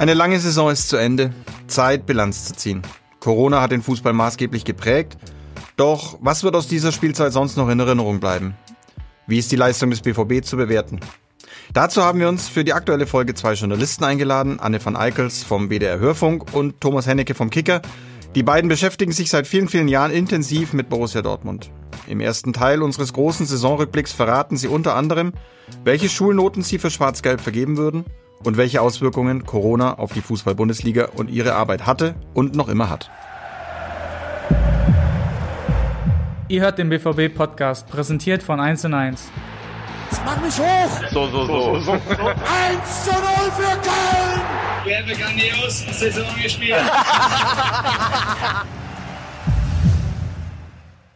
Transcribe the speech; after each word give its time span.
Eine 0.00 0.14
lange 0.14 0.40
Saison 0.40 0.70
ist 0.70 0.88
zu 0.88 0.96
Ende. 0.96 1.30
Zeit, 1.66 2.06
Bilanz 2.06 2.46
zu 2.46 2.54
ziehen. 2.54 2.80
Corona 3.18 3.60
hat 3.60 3.70
den 3.70 3.82
Fußball 3.82 4.14
maßgeblich 4.14 4.64
geprägt. 4.64 5.18
Doch 5.76 6.16
was 6.22 6.42
wird 6.42 6.56
aus 6.56 6.68
dieser 6.68 6.90
Spielzeit 6.90 7.34
sonst 7.34 7.58
noch 7.58 7.68
in 7.68 7.78
Erinnerung 7.78 8.18
bleiben? 8.18 8.54
Wie 9.26 9.36
ist 9.36 9.52
die 9.52 9.56
Leistung 9.56 9.90
des 9.90 10.00
BVB 10.00 10.42
zu 10.42 10.56
bewerten? 10.56 11.00
Dazu 11.74 12.02
haben 12.02 12.18
wir 12.18 12.30
uns 12.30 12.48
für 12.48 12.64
die 12.64 12.72
aktuelle 12.72 13.06
Folge 13.06 13.34
zwei 13.34 13.52
Journalisten 13.52 14.04
eingeladen, 14.04 14.58
Anne 14.58 14.82
van 14.82 14.96
Eickels 14.96 15.44
vom 15.44 15.68
WDR 15.68 15.98
Hörfunk 15.98 16.54
und 16.54 16.80
Thomas 16.80 17.06
Hennecke 17.06 17.34
vom 17.34 17.50
Kicker. 17.50 17.82
Die 18.34 18.42
beiden 18.42 18.70
beschäftigen 18.70 19.12
sich 19.12 19.28
seit 19.28 19.46
vielen, 19.46 19.68
vielen 19.68 19.88
Jahren 19.88 20.12
intensiv 20.12 20.72
mit 20.72 20.88
Borussia 20.88 21.20
Dortmund. 21.20 21.70
Im 22.06 22.20
ersten 22.20 22.54
Teil 22.54 22.80
unseres 22.80 23.12
großen 23.12 23.44
Saisonrückblicks 23.44 24.12
verraten 24.12 24.56
sie 24.56 24.68
unter 24.68 24.96
anderem, 24.96 25.34
welche 25.84 26.08
Schulnoten 26.08 26.62
sie 26.62 26.78
für 26.78 26.90
Schwarz-Gelb 26.90 27.42
vergeben 27.42 27.76
würden 27.76 28.06
und 28.44 28.56
welche 28.56 28.82
Auswirkungen 28.82 29.44
Corona 29.44 29.98
auf 29.98 30.12
die 30.12 30.20
Fußball-Bundesliga 30.20 31.08
und 31.16 31.30
ihre 31.30 31.54
Arbeit 31.54 31.86
hatte 31.86 32.14
und 32.34 32.54
noch 32.54 32.68
immer 32.68 32.90
hat. 32.90 33.10
Ihr 36.48 36.62
hört 36.62 36.78
den 36.78 36.88
BVB-Podcast, 36.88 37.88
präsentiert 37.88 38.42
von 38.42 38.58
1 38.58 38.84
und 38.86 38.94
1. 38.94 39.30
Jetzt 40.10 40.22
mach 40.24 40.40
mich 40.42 40.58
hoch! 40.58 40.90
So, 41.12 41.28
so, 41.28 41.46
so. 41.46 41.78
so, 41.78 41.80
so. 41.80 41.92
1 41.92 42.00
zu 43.04 43.12
0 43.12 43.20
für 43.56 43.78
Köln! 43.78 44.40
Wir 44.84 44.98
haben 44.98 45.06
grandios 45.06 45.86
Saison 45.98 46.26
gespielt. 46.42 46.74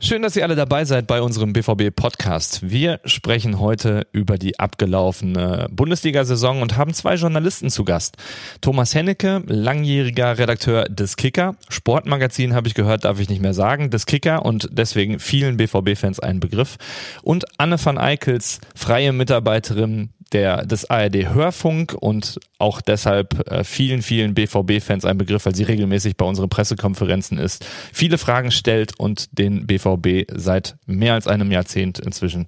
Schön, 0.05 0.21
dass 0.21 0.37
ihr 0.37 0.43
alle 0.43 0.55
dabei 0.55 0.85
seid 0.85 1.07
bei 1.07 1.23
unserem 1.23 1.55
BVB-Podcast. 1.55 2.71
Wir 2.71 3.01
sprechen 3.07 3.59
heute 3.59 4.07
über 4.13 4.37
die 4.37 4.59
abgelaufene 4.59 5.67
Bundesliga-Saison 5.71 6.61
und 6.61 6.77
haben 6.77 6.93
zwei 6.93 7.15
Journalisten 7.15 7.71
zu 7.71 7.85
Gast. 7.85 8.19
Thomas 8.61 8.95
Hennecke, 8.95 9.43
langjähriger 9.47 10.37
Redakteur 10.37 10.91
des 10.91 11.17
Kicker. 11.17 11.57
Sportmagazin 11.71 12.53
habe 12.53 12.69
ich 12.69 12.75
gehört, 12.75 13.07
darf 13.07 13.19
ich 13.19 13.31
nicht 13.31 13.41
mehr 13.41 13.55
sagen. 13.55 13.89
Des 13.89 14.05
Kicker 14.05 14.45
und 14.45 14.69
deswegen 14.73 15.21
vielen 15.21 15.57
BVB-Fans 15.57 16.21
ein 16.21 16.39
Begriff. 16.39 16.77
Und 17.23 17.47
Anne 17.59 17.83
van 17.83 17.97
Eickels, 17.97 18.61
freie 18.75 19.15
Mitarbeiterin 19.15 20.11
der, 20.35 20.67
des 20.67 20.91
ARD 20.91 21.33
Hörfunk 21.33 21.95
und 21.99 22.39
auch 22.59 22.81
deshalb 22.81 23.51
äh, 23.51 23.65
vielen, 23.65 24.03
vielen 24.03 24.35
BVB-Fans 24.35 25.05
ein 25.05 25.17
Begriff, 25.17 25.47
weil 25.47 25.55
sie 25.55 25.63
regelmäßig 25.63 26.17
bei 26.17 26.27
unseren 26.27 26.49
Pressekonferenzen 26.49 27.39
ist, 27.39 27.65
viele 27.93 28.19
Fragen 28.19 28.51
stellt 28.51 28.99
und 28.99 29.39
den 29.39 29.67
BVB 29.67 30.31
seit 30.35 30.77
mehr 30.87 31.15
als 31.15 31.29
einem 31.29 31.53
Jahrzehnt 31.53 31.99
inzwischen, 32.01 32.47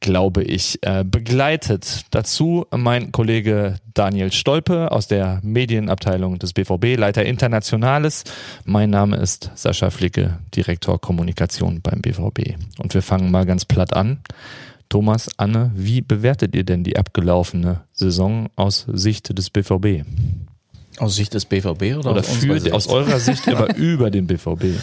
glaube 0.00 0.42
ich, 0.42 0.78
äh, 0.82 1.04
begleitet. 1.04 2.06
Dazu 2.10 2.66
mein 2.70 3.12
Kollege 3.12 3.76
Daniel 3.94 4.32
Stolpe 4.32 4.90
aus 4.90 5.06
der 5.06 5.40
Medienabteilung 5.42 6.38
des 6.38 6.52
BVB, 6.52 6.96
Leiter 6.96 7.24
Internationales. 7.24 8.24
Mein 8.64 8.90
Name 8.90 9.16
ist 9.16 9.50
Sascha 9.54 9.90
Flicke, 9.90 10.38
Direktor 10.56 11.00
Kommunikation 11.00 11.80
beim 11.82 12.00
BVB. 12.00 12.56
Und 12.78 12.94
wir 12.94 13.02
fangen 13.02 13.30
mal 13.30 13.46
ganz 13.46 13.64
platt 13.64 13.94
an. 13.94 14.18
Thomas, 14.92 15.30
Anne, 15.38 15.70
wie 15.74 16.02
bewertet 16.02 16.54
ihr 16.54 16.64
denn 16.64 16.84
die 16.84 16.98
abgelaufene 16.98 17.80
Saison 17.94 18.50
aus 18.56 18.84
Sicht 18.92 19.38
des 19.38 19.48
BVB? 19.48 20.04
Aus 20.98 21.16
Sicht 21.16 21.32
des 21.32 21.46
BVB 21.46 21.96
oder, 21.96 22.10
oder 22.10 22.20
aus, 22.20 22.26
für, 22.26 22.74
aus 22.74 22.88
eurer 22.88 23.18
Sicht 23.18 23.48
aber 23.48 23.74
über 23.76 24.10
den 24.10 24.26
BVB? 24.26 24.78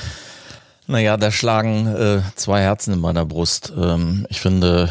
Naja, 0.87 1.15
da 1.15 1.31
schlagen 1.31 1.85
äh, 1.85 2.21
zwei 2.33 2.61
Herzen 2.61 2.95
in 2.95 2.99
meiner 2.99 3.23
Brust. 3.23 3.71
Ähm, 3.77 4.25
ich 4.29 4.41
finde, 4.41 4.89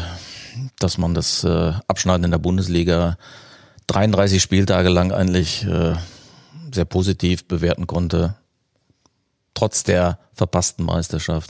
dass 0.79 0.97
man 0.97 1.13
das 1.13 1.43
äh, 1.43 1.73
Abschneiden 1.85 2.23
in 2.23 2.31
der 2.31 2.37
Bundesliga 2.37 3.17
33 3.87 4.41
Spieltage 4.41 4.87
lang 4.87 5.11
eigentlich 5.11 5.65
äh, 5.65 5.95
sehr 6.73 6.85
positiv 6.85 7.45
bewerten 7.45 7.87
konnte, 7.87 8.35
trotz 9.53 9.83
der 9.83 10.17
verpassten 10.31 10.85
Meisterschaft. 10.85 11.49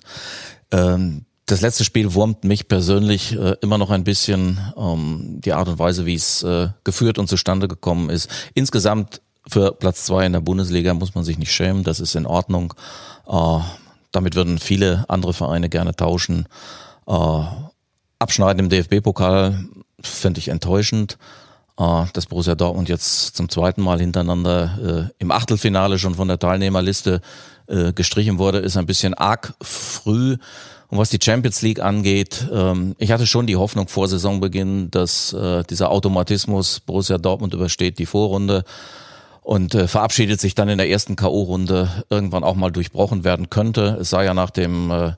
Ähm, 0.71 1.25
das 1.51 1.61
letzte 1.61 1.83
Spiel 1.83 2.13
wurmt 2.13 2.43
mich 2.43 2.67
persönlich 2.67 3.35
äh, 3.35 3.55
immer 3.61 3.77
noch 3.77 3.89
ein 3.89 4.03
bisschen 4.03 4.59
ähm, 4.77 5.39
die 5.43 5.53
Art 5.53 5.67
und 5.67 5.79
Weise, 5.79 6.05
wie 6.05 6.13
es 6.13 6.43
äh, 6.43 6.69
geführt 6.83 7.17
und 7.17 7.27
zustande 7.27 7.67
gekommen 7.67 8.09
ist. 8.09 8.29
Insgesamt 8.53 9.21
für 9.47 9.71
Platz 9.71 10.05
zwei 10.05 10.25
in 10.25 10.33
der 10.33 10.41
Bundesliga 10.41 10.93
muss 10.93 11.15
man 11.15 11.23
sich 11.23 11.39
nicht 11.39 11.51
schämen, 11.51 11.83
das 11.83 11.99
ist 11.99 12.15
in 12.15 12.27
Ordnung. 12.27 12.73
Äh, 13.27 13.59
damit 14.11 14.35
würden 14.35 14.59
viele 14.59 15.05
andere 15.07 15.33
Vereine 15.33 15.69
gerne 15.69 15.95
tauschen. 15.95 16.47
Äh, 17.07 17.41
Abschneiden 18.19 18.59
im 18.59 18.69
DFB-Pokal 18.69 19.65
finde 20.01 20.39
ich 20.39 20.49
enttäuschend. 20.49 21.17
Äh, 21.79 22.05
dass 22.13 22.25
Borussia 22.25 22.55
Dortmund 22.55 22.89
jetzt 22.89 23.37
zum 23.37 23.47
zweiten 23.47 23.81
Mal 23.81 23.99
hintereinander 23.99 25.09
äh, 25.09 25.13
im 25.17 25.31
Achtelfinale 25.31 25.97
schon 25.97 26.15
von 26.15 26.27
der 26.27 26.37
Teilnehmerliste 26.37 27.21
äh, 27.69 27.93
gestrichen 27.93 28.37
wurde, 28.37 28.59
ist 28.59 28.77
ein 28.77 28.85
bisschen 28.85 29.13
arg 29.13 29.53
früh. 29.61 30.37
Und 30.87 30.97
was 30.97 31.09
die 31.09 31.19
Champions 31.21 31.61
League 31.61 31.81
angeht, 31.81 32.47
ähm, 32.51 32.95
ich 32.97 33.11
hatte 33.11 33.27
schon 33.27 33.45
die 33.45 33.55
Hoffnung 33.55 33.87
vor 33.87 34.07
Saisonbeginn, 34.07 34.89
dass 34.89 35.33
äh, 35.33 35.63
dieser 35.63 35.91
Automatismus 35.91 36.79
Borussia 36.79 37.19
Dortmund 37.19 37.53
übersteht 37.53 37.99
die 37.99 38.07
Vorrunde 38.07 38.63
und 39.41 39.75
äh, 39.75 39.87
verabschiedet 39.87 40.41
sich 40.41 40.55
dann 40.55 40.69
in 40.69 40.79
der 40.79 40.89
ersten 40.89 41.15
K.O.-Runde 41.15 41.87
irgendwann 42.09 42.43
auch 42.43 42.55
mal 42.55 42.71
durchbrochen 42.71 43.23
werden 43.23 43.49
könnte. 43.49 43.97
Es 44.01 44.09
sah 44.09 44.23
ja 44.23 44.33
nach 44.33 44.49
dem 44.49 44.89
äh, 44.89 45.11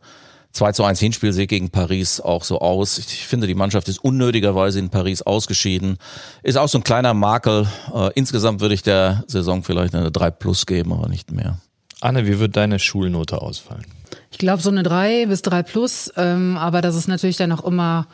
2 0.51 0.73
zu 0.73 0.83
1 0.83 0.99
Hinspielsieg 0.99 1.49
gegen 1.49 1.69
Paris 1.69 2.19
auch 2.19 2.43
so 2.43 2.59
aus. 2.59 2.97
Ich 2.97 3.25
finde, 3.25 3.47
die 3.47 3.55
Mannschaft 3.55 3.87
ist 3.87 4.03
unnötigerweise 4.03 4.79
in 4.79 4.89
Paris 4.89 5.21
ausgeschieden. 5.21 5.97
Ist 6.43 6.57
auch 6.57 6.67
so 6.67 6.79
ein 6.79 6.83
kleiner 6.83 7.13
Makel. 7.13 7.67
Äh, 7.93 8.11
insgesamt 8.15 8.59
würde 8.59 8.75
ich 8.75 8.83
der 8.83 9.23
Saison 9.27 9.63
vielleicht 9.63 9.95
eine 9.95 10.11
3 10.11 10.31
plus 10.31 10.65
geben, 10.65 10.91
aber 10.91 11.07
nicht 11.07 11.31
mehr. 11.31 11.57
Anne, 12.01 12.27
wie 12.27 12.39
wird 12.39 12.57
deine 12.57 12.79
Schulnote 12.79 13.41
ausfallen? 13.41 13.85
Ich 14.31 14.37
glaube 14.37 14.61
so 14.61 14.69
eine 14.69 14.83
3 14.83 15.27
bis 15.27 15.41
3 15.43 15.63
plus, 15.63 16.11
ähm, 16.17 16.57
aber 16.57 16.81
das 16.81 16.95
ist 16.95 17.07
natürlich 17.07 17.37
dann 17.37 17.51
auch 17.51 17.63
immer 17.63 18.07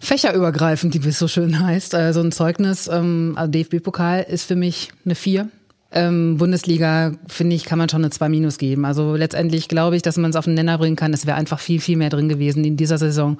fächerübergreifend, 0.00 1.02
wie 1.02 1.08
es 1.08 1.18
so 1.18 1.28
schön 1.28 1.58
heißt. 1.60 1.94
Also 1.94 2.20
ein 2.20 2.32
Zeugnis, 2.32 2.88
ähm, 2.88 3.32
also 3.36 3.50
DFB-Pokal 3.50 4.22
ist 4.28 4.44
für 4.44 4.56
mich 4.56 4.90
eine 5.04 5.14
4. 5.14 5.48
Ähm, 5.94 6.38
Bundesliga, 6.38 7.12
finde 7.28 7.54
ich, 7.54 7.64
kann 7.64 7.78
man 7.78 7.88
schon 7.88 8.02
eine 8.02 8.10
2 8.10 8.28
minus 8.28 8.58
geben. 8.58 8.84
Also 8.84 9.14
letztendlich 9.14 9.68
glaube 9.68 9.96
ich, 9.96 10.02
dass 10.02 10.16
man 10.16 10.30
es 10.30 10.36
auf 10.36 10.46
den 10.46 10.54
Nenner 10.54 10.78
bringen 10.78 10.96
kann. 10.96 11.12
Es 11.12 11.26
wäre 11.26 11.36
einfach 11.36 11.60
viel, 11.60 11.80
viel 11.80 11.96
mehr 11.96 12.10
drin 12.10 12.28
gewesen 12.28 12.64
in 12.64 12.76
dieser 12.76 12.98
Saison. 12.98 13.38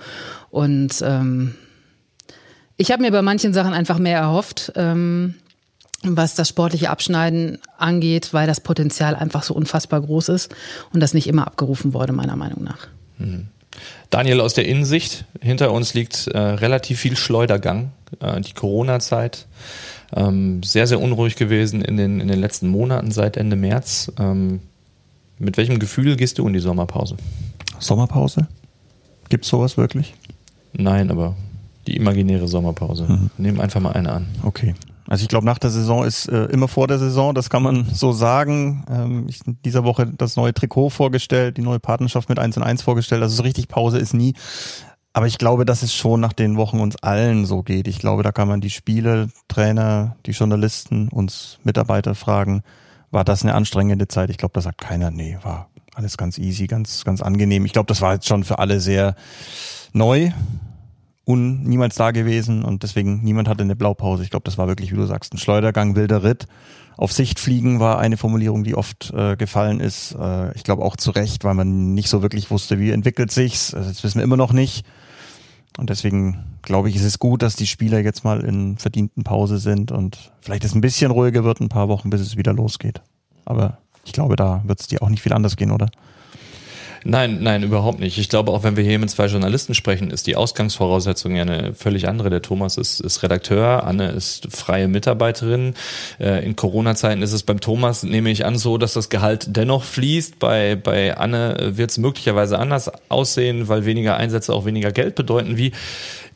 Und 0.50 1.02
ähm, 1.04 1.54
ich 2.76 2.92
habe 2.92 3.02
mir 3.02 3.10
bei 3.10 3.22
manchen 3.22 3.52
Sachen 3.52 3.72
einfach 3.72 3.98
mehr 3.98 4.18
erhofft. 4.18 4.72
Ähm, 4.76 5.34
was 6.02 6.34
das 6.34 6.48
sportliche 6.48 6.90
Abschneiden 6.90 7.58
angeht, 7.78 8.32
weil 8.32 8.46
das 8.46 8.60
Potenzial 8.60 9.14
einfach 9.14 9.42
so 9.42 9.54
unfassbar 9.54 10.00
groß 10.00 10.30
ist 10.30 10.54
und 10.92 11.00
das 11.00 11.14
nicht 11.14 11.26
immer 11.26 11.46
abgerufen 11.46 11.94
wurde, 11.94 12.12
meiner 12.12 12.36
Meinung 12.36 12.64
nach. 12.64 12.88
Mhm. 13.18 13.48
Daniel, 14.10 14.40
aus 14.40 14.54
der 14.54 14.66
Innensicht, 14.66 15.24
hinter 15.40 15.72
uns 15.72 15.94
liegt 15.94 16.26
äh, 16.26 16.38
relativ 16.38 17.00
viel 17.00 17.16
Schleudergang, 17.16 17.92
äh, 18.20 18.40
die 18.40 18.52
Corona-Zeit. 18.52 19.46
Ähm, 20.14 20.62
sehr, 20.62 20.86
sehr 20.86 21.00
unruhig 21.00 21.36
gewesen 21.36 21.80
in 21.80 21.96
den, 21.96 22.20
in 22.20 22.28
den 22.28 22.38
letzten 22.38 22.68
Monaten 22.68 23.10
seit 23.10 23.38
Ende 23.38 23.56
März. 23.56 24.12
Ähm, 24.18 24.60
mit 25.38 25.56
welchem 25.56 25.78
Gefühl 25.78 26.16
gehst 26.16 26.38
du 26.38 26.46
in 26.46 26.52
die 26.52 26.60
Sommerpause? 26.60 27.16
Sommerpause? 27.78 28.46
Gibt 29.30 29.44
es 29.44 29.50
sowas 29.50 29.78
wirklich? 29.78 30.12
Nein, 30.74 31.10
aber 31.10 31.34
die 31.86 31.96
imaginäre 31.96 32.46
Sommerpause. 32.48 33.04
Mhm. 33.04 33.30
Nehmen 33.38 33.60
einfach 33.60 33.80
mal 33.80 33.92
eine 33.92 34.12
an. 34.12 34.26
Okay. 34.42 34.74
Also 35.12 35.24
ich 35.24 35.28
glaube, 35.28 35.44
nach 35.44 35.58
der 35.58 35.68
Saison 35.68 36.06
ist 36.06 36.26
äh, 36.30 36.46
immer 36.46 36.68
vor 36.68 36.88
der 36.88 36.98
Saison, 36.98 37.34
das 37.34 37.50
kann 37.50 37.62
man 37.62 37.84
so 37.92 38.12
sagen. 38.12 38.82
Ähm, 38.90 39.26
ich 39.28 39.40
dieser 39.62 39.84
Woche 39.84 40.06
das 40.06 40.36
neue 40.36 40.54
Trikot 40.54 40.88
vorgestellt, 40.88 41.58
die 41.58 41.60
neue 41.60 41.80
Partnerschaft 41.80 42.30
mit 42.30 42.38
1 42.38 42.56
und 42.56 42.62
1 42.62 42.80
vorgestellt. 42.80 43.20
Also 43.20 43.36
so 43.36 43.42
richtig 43.42 43.68
Pause 43.68 43.98
ist 43.98 44.14
nie. 44.14 44.32
Aber 45.12 45.26
ich 45.26 45.36
glaube, 45.36 45.66
dass 45.66 45.82
es 45.82 45.94
schon 45.94 46.20
nach 46.20 46.32
den 46.32 46.56
Wochen 46.56 46.80
uns 46.80 46.96
allen 47.02 47.44
so 47.44 47.62
geht. 47.62 47.88
Ich 47.88 47.98
glaube, 47.98 48.22
da 48.22 48.32
kann 48.32 48.48
man 48.48 48.62
die 48.62 48.70
Spiele, 48.70 49.28
Trainer, 49.48 50.16
die 50.24 50.30
Journalisten, 50.30 51.08
uns 51.08 51.58
Mitarbeiter 51.62 52.14
fragen, 52.14 52.62
war 53.10 53.22
das 53.22 53.42
eine 53.42 53.54
anstrengende 53.54 54.08
Zeit? 54.08 54.30
Ich 54.30 54.38
glaube, 54.38 54.54
da 54.54 54.62
sagt 54.62 54.80
keiner, 54.80 55.10
nee, 55.10 55.36
war 55.42 55.68
alles 55.94 56.16
ganz 56.16 56.38
easy, 56.38 56.68
ganz, 56.68 57.04
ganz 57.04 57.20
angenehm. 57.20 57.66
Ich 57.66 57.74
glaube, 57.74 57.88
das 57.88 58.00
war 58.00 58.14
jetzt 58.14 58.28
schon 58.28 58.44
für 58.44 58.58
alle 58.58 58.80
sehr 58.80 59.14
neu 59.92 60.30
un, 61.24 61.62
niemals 61.62 61.94
da 61.96 62.10
gewesen 62.10 62.64
und 62.64 62.82
deswegen 62.82 63.22
niemand 63.22 63.48
hatte 63.48 63.62
eine 63.62 63.76
Blaupause. 63.76 64.22
Ich 64.22 64.30
glaube, 64.30 64.44
das 64.44 64.58
war 64.58 64.68
wirklich, 64.68 64.92
wie 64.92 64.96
du 64.96 65.06
sagst, 65.06 65.32
ein 65.34 65.38
Schleudergang, 65.38 65.94
wilder 65.94 66.22
Ritt. 66.22 66.46
Auf 66.96 67.12
Sicht 67.12 67.40
fliegen 67.40 67.80
war 67.80 67.98
eine 67.98 68.16
Formulierung, 68.16 68.64
die 68.64 68.74
oft 68.74 69.12
äh, 69.14 69.36
gefallen 69.36 69.80
ist. 69.80 70.14
Äh, 70.18 70.54
ich 70.54 70.62
glaube 70.62 70.84
auch 70.84 70.96
zu 70.96 71.10
Recht, 71.10 71.44
weil 71.44 71.54
man 71.54 71.94
nicht 71.94 72.08
so 72.08 72.22
wirklich 72.22 72.50
wusste, 72.50 72.78
wie 72.78 72.90
entwickelt 72.90 73.30
sich's. 73.30 73.72
Also 73.72 73.88
das 73.88 74.02
wissen 74.04 74.18
wir 74.18 74.24
immer 74.24 74.36
noch 74.36 74.52
nicht. 74.52 74.84
Und 75.78 75.88
deswegen 75.88 76.44
glaube 76.60 76.90
ich, 76.90 76.96
ist 76.96 77.04
es 77.04 77.18
gut, 77.18 77.42
dass 77.42 77.56
die 77.56 77.66
Spieler 77.66 78.00
jetzt 78.00 78.24
mal 78.24 78.40
in 78.40 78.76
verdienten 78.76 79.24
Pause 79.24 79.58
sind 79.58 79.90
und 79.90 80.32
vielleicht 80.40 80.64
es 80.64 80.74
ein 80.74 80.80
bisschen 80.80 81.10
ruhiger 81.10 81.44
wird, 81.44 81.60
ein 81.60 81.68
paar 81.68 81.88
Wochen, 81.88 82.10
bis 82.10 82.20
es 82.20 82.36
wieder 82.36 82.52
losgeht. 82.52 83.00
Aber 83.44 83.78
ich 84.04 84.12
glaube, 84.12 84.36
da 84.36 84.62
wird 84.66 84.80
es 84.80 84.86
dir 84.88 85.02
auch 85.02 85.08
nicht 85.08 85.22
viel 85.22 85.32
anders 85.32 85.56
gehen, 85.56 85.70
oder? 85.70 85.88
Nein, 87.04 87.38
nein, 87.40 87.64
überhaupt 87.64 87.98
nicht. 87.98 88.18
Ich 88.18 88.28
glaube, 88.28 88.52
auch 88.52 88.62
wenn 88.62 88.76
wir 88.76 88.84
hier 88.84 88.98
mit 88.98 89.10
zwei 89.10 89.26
Journalisten 89.26 89.74
sprechen, 89.74 90.10
ist 90.10 90.26
die 90.28 90.36
Ausgangsvoraussetzung 90.36 91.34
ja 91.34 91.42
eine 91.42 91.74
völlig 91.74 92.06
andere. 92.06 92.30
Der 92.30 92.42
Thomas 92.42 92.76
ist, 92.76 93.00
ist 93.00 93.22
Redakteur, 93.24 93.84
Anne 93.84 94.10
ist 94.10 94.48
freie 94.54 94.86
Mitarbeiterin. 94.86 95.74
Äh, 96.20 96.44
in 96.44 96.54
Corona-Zeiten 96.54 97.22
ist 97.22 97.32
es 97.32 97.42
beim 97.42 97.60
Thomas, 97.60 98.04
nehme 98.04 98.30
ich 98.30 98.46
an, 98.46 98.56
so, 98.56 98.78
dass 98.78 98.92
das 98.92 99.08
Gehalt 99.08 99.48
dennoch 99.48 99.82
fließt. 99.82 100.38
Bei, 100.38 100.76
bei 100.76 101.16
Anne 101.16 101.72
wird 101.76 101.90
es 101.90 101.98
möglicherweise 101.98 102.58
anders 102.58 102.90
aussehen, 103.08 103.66
weil 103.68 103.84
weniger 103.84 104.16
Einsätze 104.16 104.52
auch 104.52 104.64
weniger 104.64 104.92
Geld 104.92 105.16
bedeuten. 105.16 105.56
Wie, 105.56 105.72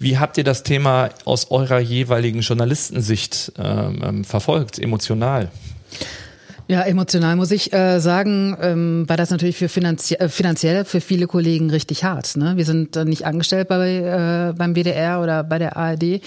wie 0.01 0.19
habt 0.19 0.37
ihr 0.37 0.45
das 0.45 0.65
Thema 0.65 1.11
aus 1.25 1.51
eurer 1.53 1.79
jeweiligen 1.79 2.41
Journalistensicht 2.41 3.53
ähm, 3.59 4.03
ähm 4.05 4.25
verfolgt, 4.25 4.81
emotional? 4.81 5.49
Ja, 6.69 6.83
emotional 6.83 7.37
muss 7.37 7.53
ich 7.53 7.73
äh, 7.73 8.01
sagen, 8.01 8.57
ähm, 8.61 9.05
war 9.07 9.17
das 9.17 9.31
natürlich 9.31 9.57
für 9.57 9.69
finanzie 9.69 10.17
äh, 10.17 10.29
finanziell 10.29 10.85
für 10.85 11.01
viele 11.01 11.29
Kollegen 11.29 11.71
richtig 11.71 12.03
hart. 12.03 12.37
Ne? 12.37 12.57
Wir 12.57 12.65
sind 12.65 12.97
äh, 12.97 13.05
nicht 13.05 13.25
angestellt 13.25 13.69
bei, 13.69 13.99
äh, 13.99 14.53
beim 14.53 14.75
WDR 14.75 15.23
oder 15.23 15.45
bei 15.45 15.61
der 15.61 15.77
ARD, 15.77 16.23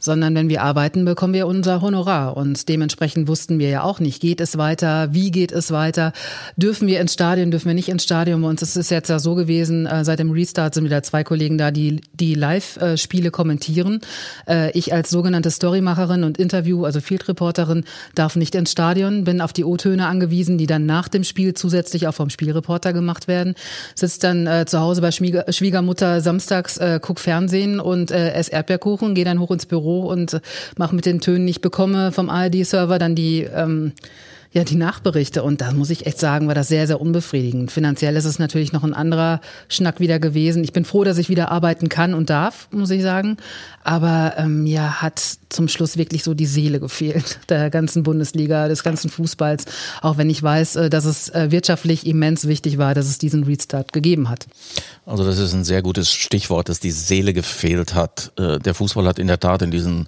sondern 0.00 0.34
wenn 0.34 0.48
wir 0.48 0.62
arbeiten, 0.62 1.04
bekommen 1.04 1.32
wir 1.32 1.46
unser 1.46 1.80
Honorar. 1.80 2.36
Und 2.36 2.68
dementsprechend 2.68 3.28
wussten 3.28 3.60
wir 3.60 3.68
ja 3.68 3.84
auch 3.84 4.00
nicht, 4.00 4.20
geht 4.20 4.40
es 4.40 4.58
weiter, 4.58 5.14
wie 5.14 5.30
geht 5.30 5.52
es 5.52 5.70
weiter, 5.70 6.12
dürfen 6.56 6.88
wir 6.88 7.00
ins 7.00 7.12
Stadion, 7.12 7.52
dürfen 7.52 7.66
wir 7.66 7.74
nicht 7.74 7.88
ins 7.88 8.02
Stadion. 8.02 8.42
Und 8.42 8.62
es 8.62 8.76
ist 8.76 8.90
jetzt 8.90 9.10
ja 9.10 9.20
so 9.20 9.36
gewesen, 9.36 9.86
äh, 9.86 10.04
seit 10.04 10.18
dem 10.18 10.32
Restart 10.32 10.74
sind 10.74 10.86
wieder 10.86 11.04
zwei 11.04 11.22
Kollegen 11.22 11.56
da, 11.56 11.70
die 11.70 12.00
die 12.14 12.34
Live-Spiele 12.34 13.30
kommentieren. 13.30 14.00
Äh, 14.48 14.72
ich 14.72 14.92
als 14.92 15.10
sogenannte 15.10 15.52
Storymacherin 15.52 16.24
und 16.24 16.36
Interview, 16.36 16.84
also 16.84 17.00
Field 17.00 17.28
Reporterin, 17.28 17.84
darf 18.16 18.34
nicht 18.34 18.56
ins 18.56 18.72
Stadion, 18.72 19.22
bin 19.22 19.40
auf 19.40 19.52
die 19.52 19.62
o 19.62 19.76
O-Töne 19.84 20.06
angewiesen, 20.06 20.56
die 20.58 20.66
dann 20.66 20.86
nach 20.86 21.08
dem 21.08 21.24
Spiel 21.24 21.54
zusätzlich 21.54 22.08
auch 22.08 22.14
vom 22.14 22.30
Spielreporter 22.30 22.92
gemacht 22.92 23.28
werden. 23.28 23.54
Sitzt 23.94 24.24
dann 24.24 24.46
äh, 24.46 24.64
zu 24.66 24.80
Hause 24.80 25.02
bei 25.02 25.10
Schwieger 25.10 25.44
Schwiegermutter 25.52 26.20
samstags, 26.20 26.78
äh, 26.78 27.00
guck 27.02 27.20
Fernsehen 27.20 27.80
und 27.80 28.10
äh, 28.10 28.32
ess 28.32 28.48
Erdbeerkuchen, 28.48 29.14
gehe 29.14 29.24
dann 29.24 29.40
hoch 29.40 29.50
ins 29.50 29.66
Büro 29.66 30.06
und 30.06 30.34
äh, 30.34 30.40
mache 30.76 30.94
mit 30.94 31.06
den 31.06 31.20
Tönen, 31.20 31.46
die 31.46 31.50
ich 31.50 31.60
bekomme 31.60 32.12
vom 32.12 32.30
ARD-Server, 32.30 32.98
dann 32.98 33.14
die 33.14 33.42
ähm, 33.42 33.92
ja, 34.54 34.62
die 34.62 34.76
Nachberichte. 34.76 35.42
Und 35.42 35.60
da 35.60 35.72
muss 35.72 35.90
ich 35.90 36.06
echt 36.06 36.20
sagen, 36.20 36.46
war 36.46 36.54
das 36.54 36.68
sehr, 36.68 36.86
sehr 36.86 37.00
unbefriedigend. 37.00 37.72
Finanziell 37.72 38.14
ist 38.14 38.24
es 38.24 38.38
natürlich 38.38 38.72
noch 38.72 38.84
ein 38.84 38.94
anderer 38.94 39.40
Schnack 39.68 39.98
wieder 39.98 40.20
gewesen. 40.20 40.62
Ich 40.62 40.72
bin 40.72 40.84
froh, 40.84 41.02
dass 41.02 41.18
ich 41.18 41.28
wieder 41.28 41.50
arbeiten 41.50 41.88
kann 41.88 42.14
und 42.14 42.30
darf, 42.30 42.68
muss 42.70 42.90
ich 42.90 43.02
sagen. 43.02 43.36
Aber 43.82 44.34
ähm, 44.36 44.64
ja, 44.64 45.02
hat 45.02 45.20
zum 45.48 45.66
Schluss 45.66 45.96
wirklich 45.96 46.22
so 46.22 46.34
die 46.34 46.46
Seele 46.46 46.78
gefehlt 46.78 47.40
der 47.48 47.68
ganzen 47.68 48.04
Bundesliga, 48.04 48.68
des 48.68 48.84
ganzen 48.84 49.10
Fußballs. 49.10 49.64
Auch 50.02 50.18
wenn 50.18 50.30
ich 50.30 50.40
weiß, 50.40 50.76
äh, 50.76 50.88
dass 50.88 51.04
es 51.04 51.30
äh, 51.30 51.50
wirtschaftlich 51.50 52.06
immens 52.06 52.46
wichtig 52.46 52.78
war, 52.78 52.94
dass 52.94 53.06
es 53.06 53.18
diesen 53.18 53.42
Restart 53.42 53.92
gegeben 53.92 54.28
hat. 54.28 54.46
Also 55.04 55.24
das 55.24 55.38
ist 55.38 55.52
ein 55.52 55.64
sehr 55.64 55.82
gutes 55.82 56.12
Stichwort, 56.12 56.68
dass 56.68 56.78
die 56.78 56.92
Seele 56.92 57.32
gefehlt 57.32 57.94
hat. 57.94 58.30
Äh, 58.38 58.60
der 58.60 58.74
Fußball 58.74 59.06
hat 59.06 59.18
in 59.18 59.26
der 59.26 59.40
Tat 59.40 59.62
in 59.62 59.72
diesen 59.72 60.06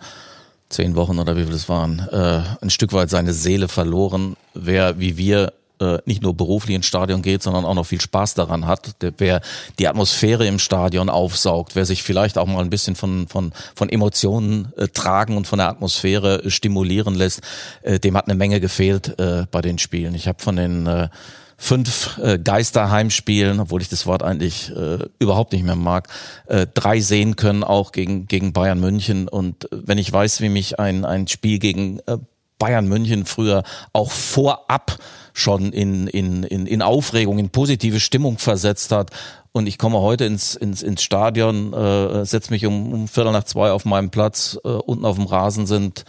zehn 0.69 0.97
Wochen 0.97 1.19
oder 1.19 1.37
wie 1.37 1.45
viel 1.45 1.53
das 1.53 1.69
waren, 1.69 2.01
äh, 2.11 2.43
ein 2.61 2.71
Stück 2.71 2.93
weit 2.93 3.11
seine 3.11 3.33
Seele 3.33 3.69
verloren. 3.69 4.37
Wer 4.55 4.99
wie 4.99 5.17
wir 5.17 5.53
äh, 5.79 5.99
nicht 6.07 6.23
nur 6.23 6.35
beruflich 6.35 6.75
ins 6.75 6.87
Stadion 6.87 7.23
geht, 7.23 7.43
sondern 7.43 7.65
auch 7.65 7.75
noch 7.75 7.87
viel 7.87 8.01
Spaß 8.01 8.35
daran 8.35 8.67
hat, 8.67 9.03
der, 9.03 9.13
wer 9.19 9.41
die 9.79 9.89
Atmosphäre 9.89 10.47
im 10.47 10.59
Stadion 10.59 11.09
aufsaugt, 11.09 11.77
wer 11.77 11.85
sich 11.85 12.03
vielleicht 12.03 12.39
auch 12.39 12.47
mal 12.47 12.65
ein 12.65 12.71
bisschen 12.71 12.97
von, 12.97 13.29
von, 13.29 13.53
von 13.75 13.89
Emotionen 13.89 14.73
äh, 14.77 14.89
tragen 14.89 15.37
und 15.37 15.47
von 15.47 15.59
der 15.59 15.69
Atmosphäre 15.69 16.45
äh, 16.45 16.51
stimulieren 16.51 17.15
lässt, 17.15 17.43
äh, 17.83 17.99
dem 17.99 18.17
hat 18.17 18.27
eine 18.27 18.37
Menge 18.37 18.61
gefehlt 18.61 19.19
äh, 19.19 19.47
bei 19.51 19.61
den 19.61 19.79
Spielen. 19.79 20.15
Ich 20.15 20.29
habe 20.29 20.43
von 20.43 20.57
den 20.57 20.87
äh, 20.87 21.09
fünf 21.57 22.19
äh, 22.19 22.39
Geisterheimspielen, 22.39 23.61
obwohl 23.61 23.81
ich 23.81 23.89
das 23.89 24.07
Wort 24.07 24.23
eigentlich 24.23 24.71
äh, 24.75 24.99
überhaupt 25.19 25.53
nicht 25.53 25.65
mehr 25.65 25.77
mag, 25.77 26.09
äh, 26.47 26.67
drei 26.73 27.01
sehen 27.01 27.37
können, 27.37 27.65
auch 27.65 27.93
gegen, 27.93 28.27
gegen 28.27 28.53
Bayern 28.53 28.81
München. 28.81 29.29
Und 29.29 29.69
wenn 29.71 29.99
ich 29.99 30.13
weiß, 30.13 30.41
wie 30.41 30.49
mich 30.49 30.79
ein, 30.79 31.05
ein 31.05 31.29
Spiel 31.29 31.59
gegen 31.59 32.01
äh, 32.07 32.19
Bayern 32.59 32.87
München 32.87 33.27
früher 33.27 33.63
auch 33.93 34.11
vorab 34.11 34.99
schon 35.33 35.73
in, 35.73 36.07
in, 36.07 36.43
in, 36.43 36.67
in 36.67 36.83
Aufregung, 36.83 37.39
in 37.39 37.51
positive 37.51 38.01
Stimmung 38.01 38.39
versetzt 38.39 38.93
hat. 38.93 39.11
Und 39.53 39.67
ich 39.67 39.79
komme 39.79 40.01
heute 40.01 40.25
ins, 40.25 40.55
ins, 40.55 40.83
ins 40.83 41.03
Stadion, 41.03 41.73
äh, 41.73 42.25
setze 42.27 42.51
mich 42.51 42.67
um, 42.67 42.93
um 42.93 43.09
Viertel 43.09 43.33
nach 43.33 43.45
zwei 43.45 43.71
auf 43.71 43.85
meinem 43.85 44.11
Platz, 44.11 44.59
äh, 44.65 44.69
unten 44.69 45.05
auf 45.05 45.17
dem 45.17 45.27
Rasen 45.27 45.67
sind 45.67 46.05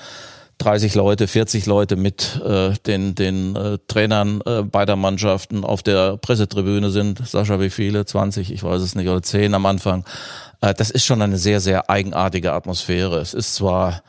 30 0.60 0.96
Leute, 0.96 1.28
40 1.28 1.66
Leute 1.66 1.96
mit 1.96 2.42
äh, 2.44 2.74
den, 2.86 3.16
den 3.16 3.56
äh, 3.56 3.78
Trainern 3.88 4.42
äh, 4.46 4.64
beider 4.64 4.96
Mannschaften 4.96 5.64
auf 5.64 5.84
der 5.84 6.18
Pressetribüne 6.18 6.90
sind. 6.90 7.26
Sascha, 7.28 7.60
wie 7.60 7.70
viele? 7.70 8.06
20, 8.06 8.52
ich 8.52 8.64
weiß 8.64 8.82
es 8.82 8.96
nicht, 8.96 9.08
oder 9.08 9.22
10 9.22 9.54
am 9.54 9.66
Anfang. 9.66 10.06
Äh, 10.62 10.74
das 10.74 10.90
ist 10.90 11.06
schon 11.06 11.22
eine 11.22 11.38
sehr, 11.38 11.60
sehr 11.60 11.90
eigenartige 11.90 12.54
Atmosphäre. 12.54 13.20
Es 13.20 13.34
ist 13.34 13.56
zwar 13.56 14.02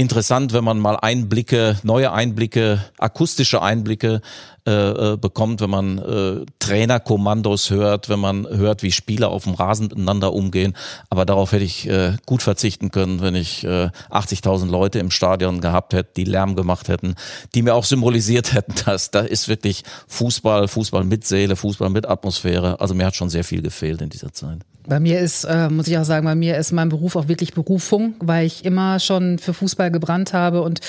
interessant, 0.00 0.54
wenn 0.54 0.64
man 0.64 0.78
mal 0.78 0.96
Einblicke, 0.96 1.76
neue 1.82 2.10
Einblicke, 2.12 2.82
akustische 2.96 3.60
Einblicke 3.60 4.22
äh, 4.66 5.12
äh, 5.12 5.16
bekommt, 5.18 5.60
wenn 5.60 5.68
man 5.68 5.98
äh, 5.98 6.46
Trainerkommandos 6.58 7.68
hört, 7.70 8.08
wenn 8.08 8.18
man 8.18 8.46
hört, 8.48 8.82
wie 8.82 8.92
Spieler 8.92 9.28
auf 9.28 9.44
dem 9.44 9.54
Rasen 9.54 9.88
miteinander 9.88 10.32
umgehen. 10.32 10.74
Aber 11.10 11.26
darauf 11.26 11.52
hätte 11.52 11.64
ich 11.64 11.86
äh, 11.86 12.16
gut 12.24 12.42
verzichten 12.42 12.90
können, 12.90 13.20
wenn 13.20 13.34
ich 13.34 13.62
äh, 13.64 13.90
80.000 14.10 14.70
Leute 14.70 14.98
im 14.98 15.10
Stadion 15.10 15.60
gehabt 15.60 15.92
hätte, 15.92 16.12
die 16.16 16.24
Lärm 16.24 16.56
gemacht 16.56 16.88
hätten, 16.88 17.14
die 17.54 17.62
mir 17.62 17.74
auch 17.74 17.84
symbolisiert 17.84 18.52
hätten, 18.54 18.74
dass 18.86 19.10
da 19.10 19.20
ist 19.20 19.48
wirklich 19.48 19.84
Fußball, 20.08 20.66
Fußball 20.66 21.04
mit 21.04 21.26
Seele, 21.26 21.56
Fußball 21.56 21.90
mit 21.90 22.08
Atmosphäre. 22.08 22.80
Also 22.80 22.94
mir 22.94 23.06
hat 23.06 23.16
schon 23.16 23.28
sehr 23.28 23.44
viel 23.44 23.60
gefehlt 23.60 24.00
in 24.00 24.08
dieser 24.08 24.32
Zeit. 24.32 24.60
Bei 24.86 24.98
mir 24.98 25.20
ist, 25.20 25.44
äh, 25.44 25.68
muss 25.68 25.88
ich 25.88 25.96
auch 25.98 26.04
sagen, 26.04 26.24
bei 26.24 26.34
mir 26.34 26.56
ist 26.56 26.72
mein 26.72 26.88
Beruf 26.88 27.14
auch 27.14 27.28
wirklich 27.28 27.52
Berufung, 27.52 28.14
weil 28.18 28.46
ich 28.46 28.64
immer 28.64 28.98
schon 28.98 29.38
für 29.38 29.52
Fußball 29.52 29.89
gebrannt 29.90 30.32
habe 30.32 30.62
und 30.62 30.80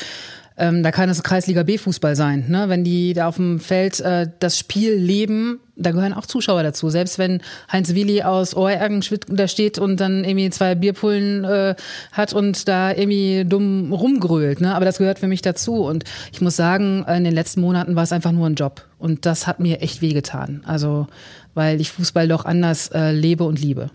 ähm, 0.58 0.84
da 0.84 0.92
kann 0.92 1.10
es 1.10 1.24
Kreisliga 1.24 1.64
B-Fußball 1.64 2.16
sein. 2.16 2.46
Ne? 2.50 2.70
Wenn 2.70 2.84
die 2.84 3.14
da 3.14 3.28
auf 3.28 3.38
dem 3.38 3.60
Feld 3.60 4.00
äh, 4.02 4.28
das 4.40 4.60
Spiel 4.60 4.94
leben, 4.94 5.60
da 5.76 5.92
gehören 5.92 6.14
auch 6.14 6.26
Zuschauer 6.28 6.62
dazu. 6.62 6.90
Selbst 6.90 7.18
wenn 7.18 7.42
Heinz 7.72 7.96
Willi 7.96 8.22
aus 8.22 8.56
Oergen 8.56 9.04
da 9.28 9.48
steht 9.48 9.80
und 9.80 10.00
dann 10.00 10.24
irgendwie 10.24 10.50
zwei 10.52 10.76
Bierpullen 10.76 11.46
äh, 11.46 11.76
hat 12.12 12.34
und 12.34 12.68
da 12.68 12.92
irgendwie 12.92 13.44
dumm 13.44 13.92
rumgrölt. 13.92 14.62
Ne? 14.62 14.76
Aber 14.76 14.86
das 14.86 15.00
gehört 15.00 15.20
für 15.20 15.28
mich 15.28 15.42
dazu. 15.42 15.84
Und 15.84 16.04
ich 16.32 16.42
muss 16.42 16.58
sagen, 16.58 17.06
in 17.06 17.24
den 17.24 17.34
letzten 17.34 17.62
Monaten 17.62 17.96
war 17.96 18.04
es 18.04 18.12
einfach 18.12 18.32
nur 18.32 18.48
ein 18.48 18.56
Job. 18.56 18.86
Und 19.00 19.26
das 19.26 19.48
hat 19.48 19.60
mir 19.60 19.82
echt 19.82 20.02
wehgetan. 20.02 20.62
Also, 20.66 21.08
weil 21.56 21.82
ich 21.82 21.92
Fußball 21.92 22.28
doch 22.28 22.46
anders 22.46 22.90
äh, 22.90 23.12
lebe 23.12 23.46
und 23.46 23.60
liebe. 23.60 23.90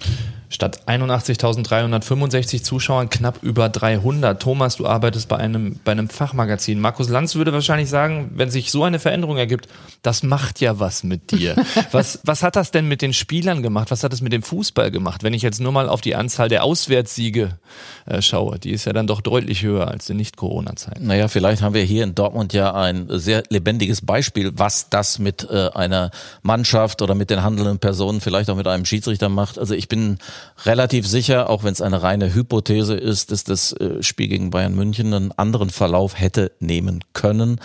Statt 0.57 0.81
81.365 0.87 2.63
Zuschauern 2.63 3.11
knapp 3.11 3.43
über 3.43 3.69
300. 3.69 4.41
Thomas, 4.41 4.77
du 4.77 4.87
arbeitest 4.87 5.29
bei 5.29 5.37
einem, 5.37 5.79
bei 5.85 5.93
einem 5.93 6.09
Fachmagazin. 6.09 6.81
Markus 6.81 7.11
Lanz 7.11 7.35
würde 7.35 7.53
wahrscheinlich 7.53 7.91
sagen, 7.91 8.31
wenn 8.37 8.51
sich 8.51 8.71
so 8.71 8.83
eine 8.83 8.99
Veränderung 8.99 9.37
ergibt, 9.37 9.69
das 10.01 10.23
macht 10.23 10.63
ja 10.63 10.81
was 10.81 11.05
mit 11.05 11.31
dir. 11.31 11.57
was, 11.93 12.21
was 12.25 12.43
hat 12.43 12.57
das 12.57 12.71
denn 12.71 12.89
mit 12.89 13.03
den 13.03 13.13
Spielern 13.13 13.63
gemacht? 13.63 13.91
Was 13.91 14.03
hat 14.03 14.15
es 14.15 14.23
mit 14.23 14.33
dem 14.33 14.43
Fußball 14.43 14.91
gemacht? 14.91 15.23
Wenn 15.23 15.35
ich 15.35 15.43
jetzt 15.43 15.61
nur 15.61 15.73
mal 15.73 15.91
auf 15.91 16.01
die 16.01 16.15
Anzahl 16.15 16.49
der 16.49 16.65
Auswärtssiege 16.65 17.59
äh, 18.07 18.23
schaue, 18.23 18.59
die 18.59 18.71
ist 18.71 18.87
ja 18.87 18.95
dann 18.95 19.07
doch 19.07 19.21
deutlich 19.21 19.63
höher 19.63 19.89
als 19.89 20.09
in 20.09 20.17
Nicht-Corona-Zeiten. 20.17 21.07
Naja, 21.07 21.29
vielleicht 21.29 21.61
haben 21.61 21.75
wir 21.75 21.83
hier 21.83 22.03
in 22.03 22.15
Dortmund 22.15 22.55
ja 22.55 22.73
ein 22.73 23.09
sehr 23.11 23.43
lebendiges 23.51 24.01
Beispiel, 24.01 24.53
was 24.55 24.89
das 24.89 25.19
mit 25.19 25.47
äh, 25.51 25.69
einer 25.75 26.13
Mannschaft 26.41 27.03
oder 27.03 27.15
mit 27.15 27.29
den 27.29 27.43
handelnden 27.43 27.79
Personen, 27.79 28.23
vielleicht 28.23 28.49
auch 28.49 28.57
mit 28.57 28.67
einem 28.67 28.87
Schiedsrichter 28.87 29.29
macht. 29.29 29.59
Also 29.59 29.75
ich 29.75 29.89
bin 29.89 30.17
relativ 30.65 31.07
sicher, 31.07 31.51
auch 31.51 31.65
wenn 31.65 31.73
es 31.73 31.81
eine 31.81 32.03
reine 32.03 32.35
Hypothese 32.35 32.95
ist, 32.95 33.31
dass 33.33 33.45
das 33.45 33.73
äh, 33.73 34.03
Spiel 34.03 34.29
gegen 34.29 34.51
Bayern 34.51 34.75
München 34.75 35.13
einen 35.13 35.33
anderen 35.33 35.71
Verlauf 35.71 36.19
hätte 36.19 36.53
nehmen 36.61 37.05
können. 37.13 37.61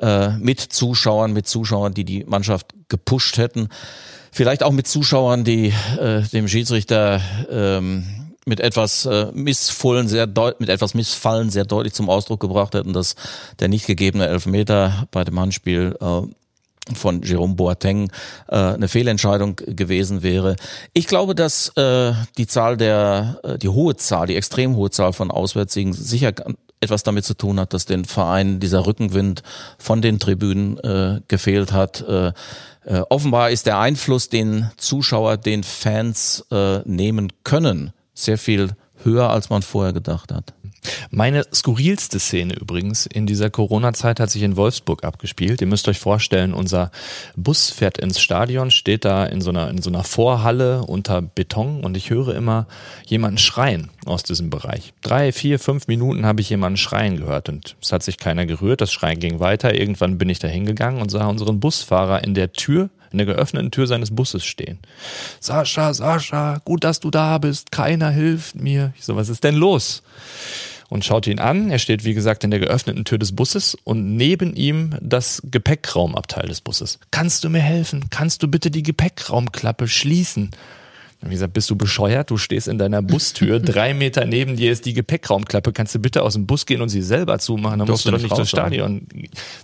Äh, 0.00 0.30
mit 0.38 0.60
Zuschauern, 0.60 1.32
mit 1.32 1.46
Zuschauern, 1.46 1.94
die 1.94 2.04
die 2.04 2.24
Mannschaft 2.24 2.74
gepusht 2.88 3.38
hätten. 3.38 3.68
Vielleicht 4.32 4.62
auch 4.62 4.72
mit 4.72 4.88
Zuschauern, 4.88 5.44
die 5.44 5.72
äh, 6.00 6.22
dem 6.32 6.48
Schiedsrichter 6.48 7.20
ähm, 7.50 8.04
mit 8.44 8.60
etwas 8.60 9.06
äh, 9.06 9.26
Missfallen 9.32 10.08
sehr 10.08 10.26
mit 10.58 10.68
etwas 10.68 10.94
Missfallen 10.94 11.50
sehr 11.50 11.64
deutlich 11.64 11.92
zum 11.92 12.10
Ausdruck 12.10 12.40
gebracht 12.40 12.74
hätten, 12.74 12.92
dass 12.92 13.14
der 13.60 13.68
nicht 13.68 13.86
gegebene 13.86 14.26
Elfmeter 14.26 15.06
bei 15.10 15.22
dem 15.24 15.38
Handspiel 15.38 15.96
äh, 16.00 16.22
von 16.94 17.22
Jerome 17.22 17.54
Boateng 17.54 18.10
äh, 18.48 18.56
eine 18.56 18.88
Fehlentscheidung 18.88 19.56
gewesen 19.56 20.22
wäre. 20.22 20.56
Ich 20.92 21.06
glaube, 21.06 21.34
dass 21.34 21.68
äh, 21.76 22.12
die 22.36 22.46
Zahl 22.46 22.76
der, 22.76 23.40
äh, 23.44 23.58
die 23.58 23.68
hohe 23.68 23.96
Zahl, 23.96 24.26
die 24.26 24.36
extrem 24.36 24.76
hohe 24.76 24.90
Zahl 24.90 25.12
von 25.12 25.30
Auswärtssiegen 25.30 25.92
sicher 25.92 26.32
etwas 26.80 27.04
damit 27.04 27.24
zu 27.24 27.34
tun 27.34 27.60
hat, 27.60 27.72
dass 27.72 27.86
den 27.86 28.04
Verein 28.04 28.58
dieser 28.58 28.86
Rückenwind 28.86 29.42
von 29.78 30.02
den 30.02 30.18
Tribünen 30.18 30.78
äh, 30.78 31.20
gefehlt 31.28 31.72
hat. 31.72 32.00
Äh, 32.02 32.32
äh, 32.84 33.02
offenbar 33.08 33.50
ist 33.50 33.66
der 33.66 33.78
Einfluss, 33.78 34.28
den 34.28 34.70
Zuschauer, 34.76 35.36
den 35.36 35.62
Fans 35.62 36.44
äh, 36.50 36.80
nehmen 36.80 37.32
können, 37.44 37.92
sehr 38.14 38.38
viel 38.38 38.70
höher, 39.04 39.30
als 39.30 39.50
man 39.50 39.62
vorher 39.62 39.92
gedacht 39.92 40.32
hat. 40.32 40.52
Meine 41.10 41.44
skurrilste 41.52 42.18
Szene 42.18 42.54
übrigens 42.54 43.06
in 43.06 43.26
dieser 43.26 43.50
Corona-Zeit 43.50 44.18
hat 44.18 44.30
sich 44.30 44.42
in 44.42 44.56
Wolfsburg 44.56 45.04
abgespielt. 45.04 45.60
Ihr 45.60 45.66
müsst 45.66 45.86
euch 45.88 45.98
vorstellen, 45.98 46.54
unser 46.54 46.90
Bus 47.36 47.70
fährt 47.70 47.98
ins 47.98 48.20
Stadion, 48.20 48.70
steht 48.70 49.04
da 49.04 49.24
in 49.24 49.40
so 49.40 49.50
einer, 49.50 49.70
in 49.70 49.80
so 49.82 49.90
einer 49.90 50.04
Vorhalle 50.04 50.82
unter 50.82 51.22
Beton 51.22 51.84
und 51.84 51.96
ich 51.96 52.10
höre 52.10 52.34
immer 52.34 52.66
jemanden 53.06 53.38
schreien 53.38 53.90
aus 54.06 54.22
diesem 54.22 54.50
Bereich. 54.50 54.92
Drei, 55.02 55.32
vier, 55.32 55.58
fünf 55.58 55.86
Minuten 55.86 56.26
habe 56.26 56.40
ich 56.40 56.50
jemanden 56.50 56.76
schreien 56.76 57.16
gehört 57.16 57.48
und 57.48 57.76
es 57.80 57.92
hat 57.92 58.02
sich 58.02 58.18
keiner 58.18 58.46
gerührt. 58.46 58.80
Das 58.80 58.92
Schreien 58.92 59.20
ging 59.20 59.38
weiter. 59.38 59.74
Irgendwann 59.74 60.18
bin 60.18 60.28
ich 60.28 60.38
da 60.38 60.48
hingegangen 60.48 61.00
und 61.00 61.10
sah 61.10 61.26
unseren 61.26 61.60
Busfahrer 61.60 62.24
in 62.24 62.34
der 62.34 62.52
Tür 62.52 62.90
in 63.12 63.18
der 63.18 63.26
geöffneten 63.26 63.70
Tür 63.70 63.86
seines 63.86 64.14
Busses 64.14 64.42
stehen. 64.42 64.78
Sascha, 65.38 65.92
Sascha, 65.92 66.60
gut, 66.64 66.82
dass 66.82 66.98
du 66.98 67.10
da 67.10 67.36
bist. 67.36 67.70
Keiner 67.70 68.10
hilft 68.10 68.54
mir. 68.54 68.94
Ich 68.96 69.04
so, 69.04 69.16
was 69.16 69.28
ist 69.28 69.44
denn 69.44 69.54
los? 69.54 70.02
Und 70.92 71.06
schaut 71.06 71.26
ihn 71.26 71.38
an. 71.38 71.70
Er 71.70 71.78
steht, 71.78 72.04
wie 72.04 72.12
gesagt, 72.12 72.44
in 72.44 72.50
der 72.50 72.60
geöffneten 72.60 73.04
Tür 73.04 73.16
des 73.16 73.34
Busses 73.34 73.74
und 73.82 74.14
neben 74.16 74.54
ihm 74.54 74.90
das 75.00 75.40
Gepäckraumabteil 75.50 76.46
des 76.46 76.60
Busses. 76.60 76.98
Kannst 77.10 77.44
du 77.44 77.48
mir 77.48 77.60
helfen? 77.60 78.10
Kannst 78.10 78.42
du 78.42 78.48
bitte 78.48 78.70
die 78.70 78.82
Gepäckraumklappe 78.82 79.88
schließen? 79.88 80.50
Wie 81.24 81.30
gesagt, 81.30 81.52
bist 81.52 81.70
du 81.70 81.76
bescheuert? 81.76 82.30
Du 82.30 82.36
stehst 82.36 82.66
in 82.66 82.78
deiner 82.78 83.00
Bustür, 83.00 83.60
drei 83.60 83.94
Meter 83.94 84.24
neben 84.24 84.56
dir 84.56 84.72
ist 84.72 84.86
die 84.86 84.92
Gepäckraumklappe. 84.92 85.72
Kannst 85.72 85.94
du 85.94 86.00
bitte 86.00 86.22
aus 86.22 86.34
dem 86.34 86.46
Bus 86.46 86.66
gehen 86.66 86.82
und 86.82 86.88
sie 86.88 87.02
selber 87.02 87.38
zumachen? 87.38 87.78
Dann 87.78 87.88
musst 87.88 88.04
du 88.04 88.10
doch 88.10 88.20
nicht 88.20 88.36
durchs 88.36 88.50
Stadion. 88.50 89.06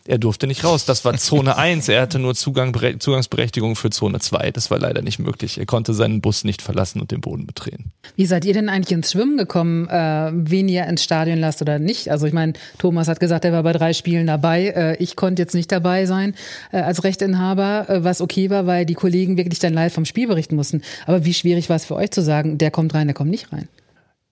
Er 0.07 0.19
durfte 0.19 0.47
nicht 0.47 0.65
raus. 0.65 0.85
Das 0.85 1.05
war 1.05 1.17
Zone 1.17 1.57
1. 1.59 1.89
Er 1.89 2.03
hatte 2.03 2.19
nur 2.21 2.35
Zugang, 2.35 2.75
Zugangsberechtigung 3.01 3.75
für 3.75 3.91
Zone 3.91 4.21
2. 4.21 4.53
Das 4.53 4.71
war 4.71 4.79
leider 4.79 5.03
nicht 5.03 5.19
möglich. 5.19 5.59
Er 5.59 5.67
konnte 5.67 5.95
seinen 5.95 6.21
Bus 6.21 6.45
nicht 6.45 6.63
verlassen 6.63 7.01
und 7.01 7.11
den 7.11 7.21
Boden 7.21 7.47
betreten. 7.47 7.91
Wie 8.15 8.27
seid 8.27 8.45
ihr 8.45 8.55
denn 8.55 8.69
eigentlich 8.69 8.93
ins 8.93 9.13
Schwimmen 9.13 9.37
gekommen, 9.37 9.89
äh, 9.89 10.31
wen 10.33 10.69
ihr 10.69 10.87
ins 10.87 11.03
Stadion 11.03 11.39
lasst 11.39 11.61
oder 11.61 11.79
nicht? 11.79 12.11
Also 12.11 12.27
ich 12.27 12.33
meine, 12.33 12.53
Thomas 12.79 13.09
hat 13.09 13.19
gesagt, 13.19 13.45
er 13.45 13.53
war 13.53 13.65
bei 13.65 13.73
drei 13.73 13.93
Spielen 13.93 14.27
dabei. 14.27 14.69
Äh, 14.69 14.97
ich 15.03 15.17
konnte 15.17 15.43
jetzt 15.43 15.55
nicht 15.55 15.73
dabei 15.73 16.07
sein 16.07 16.35
äh, 16.71 16.79
als 16.79 17.03
Rechteinhaber, 17.03 17.89
äh, 17.89 18.05
was 18.05 18.21
okay 18.21 18.49
war, 18.49 18.67
weil 18.67 18.87
die 18.87 18.95
Kollegen 18.95 19.37
wirklich 19.37 19.59
dann 19.59 19.75
live 19.75 19.93
vom 19.93 20.05
Spiel 20.05 20.29
berichten 20.29 20.55
mussten. 20.55 20.83
Aber 21.07 21.25
wie 21.25 21.35
schwierig 21.35 21.48
schwierig 21.49 21.71
war 21.71 21.77
es 21.77 21.87
für 21.87 21.97
euch 21.97 22.11
zu 22.11 22.21
sagen, 22.21 22.59
der 22.59 22.71
kommt 22.71 22.93
rein, 22.93 23.07
der 23.07 23.15
kommt 23.15 23.31
nicht 23.31 23.53
rein. 23.53 23.69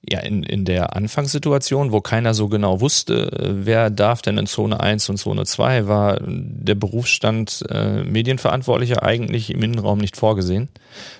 Ja, 0.08 0.20
in, 0.20 0.42
in 0.42 0.64
der 0.66 0.94
Anfangssituation, 0.94 1.90
wo 1.90 2.00
keiner 2.00 2.34
so 2.34 2.48
genau 2.48 2.80
wusste, 2.80 3.30
wer 3.40 3.90
darf 3.90 4.20
denn 4.22 4.38
in 4.38 4.46
Zone 4.46 4.78
1 4.78 5.08
und 5.08 5.16
Zone 5.16 5.46
2, 5.46 5.88
war 5.88 6.20
der 6.22 6.74
Berufsstand 6.74 7.64
äh, 7.70 8.04
Medienverantwortlicher 8.04 9.02
eigentlich 9.02 9.50
im 9.50 9.62
Innenraum 9.62 9.98
nicht 9.98 10.16
vorgesehen. 10.16 10.68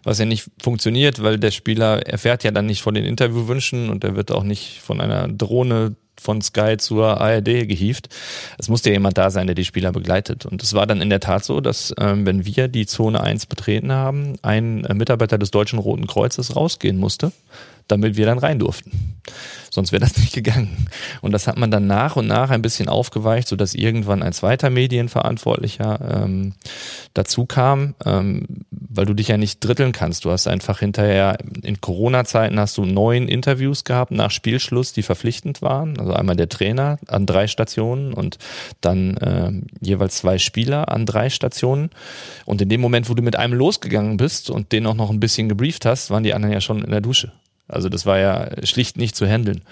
Was 0.05 0.19
ja 0.19 0.27
nicht 0.27 0.51
funktioniert, 0.63 1.23
weil 1.23 1.39
der 1.39 1.51
Spieler 1.51 2.07
erfährt 2.07 2.45
ja 2.45 2.51
dann 2.51 2.67
nicht 2.67 2.83
von 2.83 2.95
den 2.95 3.05
Interviewwünschen 3.05 3.89
und 3.89 4.05
er 4.05 4.15
wird 4.15 4.31
auch 4.31 4.45
nicht 4.45 4.81
von 4.83 5.01
einer 5.01 5.27
Drohne 5.27 5.97
von 6.21 6.41
Sky 6.41 6.77
zur 6.79 7.21
ARD 7.21 7.69
gehievt. 7.69 8.09
Es 8.59 8.69
musste 8.69 8.91
jemand 8.91 9.19
da 9.19 9.31
sein, 9.31 9.47
der 9.47 9.55
die 9.55 9.65
Spieler 9.65 9.93
begleitet. 9.93 10.47
Und 10.47 10.63
es 10.63 10.75
war 10.75 10.87
dann 10.87 11.01
in 11.01 11.11
der 11.11 11.21
Tat 11.21 11.45
so, 11.45 11.61
dass 11.61 11.95
ähm, 11.99 12.27
wenn 12.27 12.45
wir 12.45 12.69
die 12.69 12.87
Zone 12.87 13.21
1 13.21 13.47
betreten 13.47 13.93
haben, 13.93 14.35
ein 14.43 14.85
äh, 14.85 14.95
Mitarbeiter 14.95 15.39
des 15.39 15.51
Deutschen 15.51 15.79
Roten 15.79 16.07
Kreuzes 16.07 16.57
rausgehen 16.57 16.99
musste, 16.99 17.33
damit 17.89 18.17
wir 18.17 18.27
dann 18.27 18.39
rein 18.39 18.59
durften. 18.59 19.17
Sonst 19.71 19.93
wäre 19.93 20.01
das 20.01 20.17
nicht 20.17 20.33
gegangen. 20.33 20.89
Und 21.21 21.33
das 21.33 21.47
hat 21.47 21.59
man 21.59 21.71
dann 21.71 21.87
nach 21.87 22.17
und 22.17 22.27
nach 22.27 22.51
ein 22.51 22.63
bisschen 22.63 22.89
aufgeweicht, 22.89 23.47
sodass 23.47 23.75
irgendwann 23.75 24.23
ein 24.23 24.33
zweiter 24.33 24.71
Medienverantwortlicher 24.71 26.23
ähm, 26.25 26.55
dazu 27.13 27.45
kam, 27.45 27.95
ähm, 28.05 28.47
weil 28.71 29.05
du 29.05 29.13
dich 29.13 29.29
ja 29.29 29.37
nicht 29.37 29.61
dritteln 29.61 29.93
kannst. 29.93 30.25
Du 30.25 30.31
hast 30.31 30.47
einfach 30.47 30.79
hinterher, 30.79 31.37
in 31.63 31.81
Corona-Zeiten 31.81 32.59
hast 32.59 32.79
du 32.79 32.87
neun 32.87 33.29
Interviews 33.29 33.85
gehabt 33.85 34.13
nach 34.13 34.31
Spielschluss, 34.31 34.95
die 34.95 35.03
verpflichtend 35.03 35.61
waren. 35.61 35.99
Also 35.99 36.15
einmal 36.15 36.37
der 36.37 36.49
Trainer 36.49 36.99
an 37.07 37.27
drei 37.27 37.47
Stationen 37.47 38.15
und 38.15 38.39
dann 38.81 39.17
äh, 39.19 39.53
jeweils 39.85 40.17
zwei 40.17 40.39
Spieler 40.39 40.89
an 40.91 41.05
drei 41.05 41.29
Stationen. 41.29 41.91
Und 42.47 42.63
in 42.63 42.71
dem 42.71 42.81
Moment, 42.81 43.11
wo 43.11 43.15
du 43.15 43.23
mit 43.23 43.37
einem 43.37 43.53
losgegangen 43.53 44.17
bist 44.17 44.49
und 44.49 44.73
den 44.73 44.87
auch 44.87 44.95
noch 44.95 45.11
ein 45.11 45.21
bisschen 45.21 45.51
gebrieft 45.51 45.85
hast, 45.85 46.11
waren 46.11 46.23
die 46.23 46.33
anderen 46.33 46.55
ja 46.55 46.63
schon 46.63 46.83
in 46.83 46.91
der 46.91 47.03
Dusche. 47.03 47.33
Also 47.69 47.89
das 47.89 48.07
war 48.07 48.19
ja 48.19 48.49
schlicht 48.65 48.97
nicht 48.97 49.17
zu 49.17 49.27
handeln. 49.27 49.63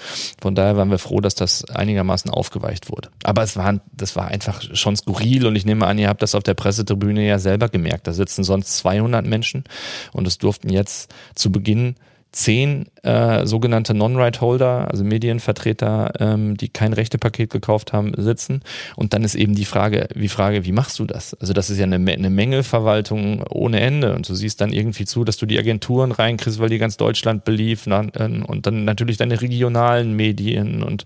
Von 0.40 0.54
daher 0.54 0.76
waren 0.76 0.90
wir 0.90 0.98
froh, 0.98 1.20
dass 1.20 1.34
das 1.34 1.64
einigermaßen 1.64 2.30
aufgeweicht 2.30 2.90
wurde. 2.90 3.10
Aber 3.22 3.42
es 3.42 3.56
war, 3.56 3.80
das 3.92 4.16
war 4.16 4.28
einfach 4.28 4.62
schon 4.74 4.96
skurril 4.96 5.46
und 5.46 5.54
ich 5.54 5.64
nehme 5.64 5.86
an, 5.86 5.98
ihr 5.98 6.08
habt 6.08 6.22
das 6.22 6.34
auf 6.34 6.42
der 6.42 6.54
Pressetribüne 6.54 7.26
ja 7.26 7.38
selber 7.38 7.68
gemerkt. 7.68 8.06
Da 8.06 8.12
sitzen 8.12 8.42
sonst 8.42 8.76
200 8.78 9.24
Menschen 9.26 9.64
und 10.12 10.26
es 10.26 10.38
durften 10.38 10.70
jetzt 10.70 11.14
zu 11.34 11.52
Beginn 11.52 11.94
zehn 12.34 12.86
äh, 13.04 13.46
sogenannte 13.46 13.94
Non-Right-Holder, 13.94 14.88
also 14.90 15.04
Medienvertreter, 15.04 16.12
ähm, 16.18 16.56
die 16.56 16.68
kein 16.68 16.92
Rechtepaket 16.92 17.50
gekauft 17.50 17.92
haben, 17.92 18.12
sitzen. 18.16 18.62
Und 18.96 19.14
dann 19.14 19.22
ist 19.22 19.36
eben 19.36 19.54
die 19.54 19.64
Frage, 19.64 20.08
wie 20.14 20.28
Frage, 20.28 20.64
wie 20.64 20.72
machst 20.72 20.98
du 20.98 21.04
das? 21.04 21.34
Also 21.34 21.52
das 21.52 21.70
ist 21.70 21.78
ja 21.78 21.84
eine, 21.84 21.96
eine 21.96 22.30
Mängelverwaltung 22.30 23.44
ohne 23.50 23.80
Ende. 23.80 24.14
Und 24.14 24.28
du 24.28 24.34
siehst 24.34 24.60
dann 24.60 24.72
irgendwie 24.72 25.04
zu, 25.04 25.22
dass 25.22 25.36
du 25.36 25.46
die 25.46 25.58
Agenturen 25.58 26.10
reinkriegst, 26.10 26.58
weil 26.58 26.70
die 26.70 26.78
ganz 26.78 26.96
Deutschland 26.96 27.44
beliefern 27.44 28.10
und 28.46 28.66
dann 28.66 28.84
natürlich 28.84 29.16
deine 29.16 29.40
regionalen 29.40 30.14
Medien 30.14 30.82
und 30.82 31.04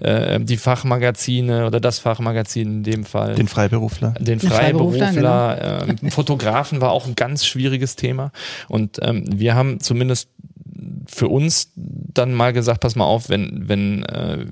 äh, 0.00 0.40
die 0.40 0.56
Fachmagazine 0.56 1.66
oder 1.66 1.80
das 1.80 1.98
Fachmagazin 1.98 2.78
in 2.78 2.82
dem 2.84 3.04
Fall. 3.04 3.34
Den 3.34 3.48
Freiberufler. 3.48 4.14
Den 4.18 4.40
Freiberufler. 4.40 5.12
Freiberufler 5.12 5.84
genau. 5.86 6.06
äh, 6.06 6.10
Fotografen 6.10 6.80
war 6.80 6.90
auch 6.92 7.06
ein 7.06 7.16
ganz 7.16 7.44
schwieriges 7.44 7.96
Thema. 7.96 8.32
Und 8.68 8.98
ähm, 9.02 9.24
wir 9.30 9.54
haben 9.54 9.80
zumindest 9.80 10.30
für 11.10 11.28
uns 11.28 11.72
dann 11.74 12.32
mal 12.32 12.52
gesagt, 12.52 12.80
pass 12.80 12.96
mal 12.96 13.04
auf, 13.04 13.28
wenn, 13.28 13.68
wenn, 13.68 14.04
äh, 14.04 14.46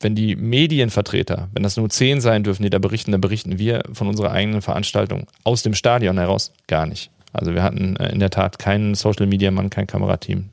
wenn 0.00 0.14
die 0.14 0.36
Medienvertreter, 0.36 1.48
wenn 1.52 1.62
das 1.62 1.76
nur 1.76 1.88
zehn 1.88 2.20
sein 2.20 2.44
dürfen, 2.44 2.62
die 2.62 2.70
da 2.70 2.78
berichten, 2.78 3.12
dann 3.12 3.20
berichten 3.20 3.58
wir 3.58 3.82
von 3.92 4.06
unserer 4.08 4.30
eigenen 4.30 4.60
Veranstaltung 4.60 5.26
aus 5.42 5.62
dem 5.62 5.74
Stadion 5.74 6.18
heraus 6.18 6.52
gar 6.66 6.86
nicht. 6.86 7.10
Also 7.32 7.54
wir 7.54 7.62
hatten 7.62 7.96
äh, 7.96 8.12
in 8.12 8.20
der 8.20 8.30
Tat 8.30 8.58
keinen 8.58 8.94
Social 8.94 9.26
Media 9.26 9.50
Mann, 9.50 9.70
kein 9.70 9.86
Kamerateam. 9.86 10.50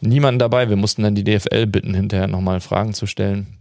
Niemanden 0.00 0.38
dabei. 0.38 0.68
Wir 0.68 0.76
mussten 0.76 1.02
dann 1.02 1.14
die 1.14 1.24
DFL 1.24 1.66
bitten, 1.66 1.94
hinterher 1.94 2.26
nochmal 2.26 2.60
Fragen 2.60 2.94
zu 2.94 3.06
stellen 3.06 3.58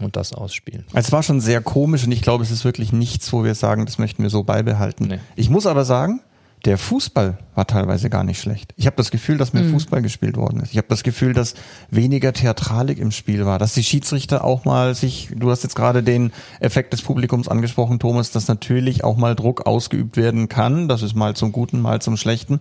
und 0.00 0.16
das 0.16 0.32
ausspielen. 0.32 0.84
Es 0.92 1.10
war 1.10 1.22
schon 1.22 1.40
sehr 1.40 1.60
komisch 1.60 2.04
und 2.04 2.12
ich 2.12 2.22
glaube, 2.22 2.44
es 2.44 2.50
ist 2.50 2.64
wirklich 2.64 2.92
nichts, 2.92 3.32
wo 3.32 3.44
wir 3.44 3.54
sagen, 3.54 3.86
das 3.86 3.98
möchten 3.98 4.22
wir 4.22 4.30
so 4.30 4.44
beibehalten. 4.44 5.08
Nee. 5.08 5.18
Ich 5.36 5.50
muss 5.50 5.66
aber 5.66 5.84
sagen, 5.84 6.20
der 6.64 6.76
Fußball 6.76 7.38
war 7.54 7.66
teilweise 7.66 8.10
gar 8.10 8.22
nicht 8.22 8.40
schlecht. 8.40 8.74
Ich 8.76 8.86
habe 8.86 8.96
das 8.96 9.10
Gefühl, 9.10 9.38
dass 9.38 9.52
mehr 9.52 9.62
mhm. 9.62 9.72
Fußball 9.72 10.02
gespielt 10.02 10.36
worden 10.36 10.60
ist. 10.60 10.72
Ich 10.72 10.76
habe 10.76 10.88
das 10.88 11.02
Gefühl, 11.02 11.32
dass 11.32 11.54
weniger 11.90 12.32
Theatralik 12.32 12.98
im 12.98 13.12
Spiel 13.12 13.46
war, 13.46 13.58
dass 13.58 13.72
die 13.72 13.82
Schiedsrichter 13.82 14.44
auch 14.44 14.64
mal 14.64 14.94
sich, 14.94 15.30
du 15.34 15.50
hast 15.50 15.62
jetzt 15.62 15.74
gerade 15.74 16.02
den 16.02 16.32
Effekt 16.60 16.92
des 16.92 17.02
Publikums 17.02 17.48
angesprochen, 17.48 17.98
Thomas, 17.98 18.30
dass 18.30 18.46
natürlich 18.48 19.04
auch 19.04 19.16
mal 19.16 19.34
Druck 19.34 19.66
ausgeübt 19.66 20.16
werden 20.16 20.48
kann. 20.48 20.88
Das 20.88 21.02
ist 21.02 21.14
mal 21.14 21.34
zum 21.34 21.52
Guten, 21.52 21.80
mal 21.80 22.02
zum 22.02 22.16
Schlechten. 22.16 22.60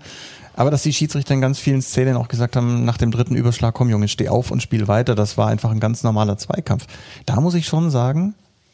Aber 0.56 0.72
dass 0.72 0.84
die 0.84 0.94
Schiedsrichter 0.94 1.34
in 1.34 1.42
ganz 1.42 1.60
vielen 1.60 1.82
Szenen 1.82 2.16
auch 2.16 2.28
gesagt 2.28 2.56
haben, 2.56 2.86
nach 2.86 2.98
dem 2.98 3.12
dritten 3.12 3.36
Überschlag, 3.36 3.74
komm 3.74 3.90
Junge, 3.90 4.08
steh 4.08 4.30
auf 4.30 4.52
und 4.52 4.62
spiel 4.62 4.88
weiter. 4.88 5.16
Das 5.16 5.38
war 5.38 5.48
einfach 5.48 5.72
ein 5.72 5.80
ganz 5.80 6.04
normaler 6.04 6.38
Zweikampf. 6.38 6.86
Da 7.26 7.40
muss 7.40 7.54
ich 7.54 7.66
schon 7.66 7.90
sagen, 7.90 8.34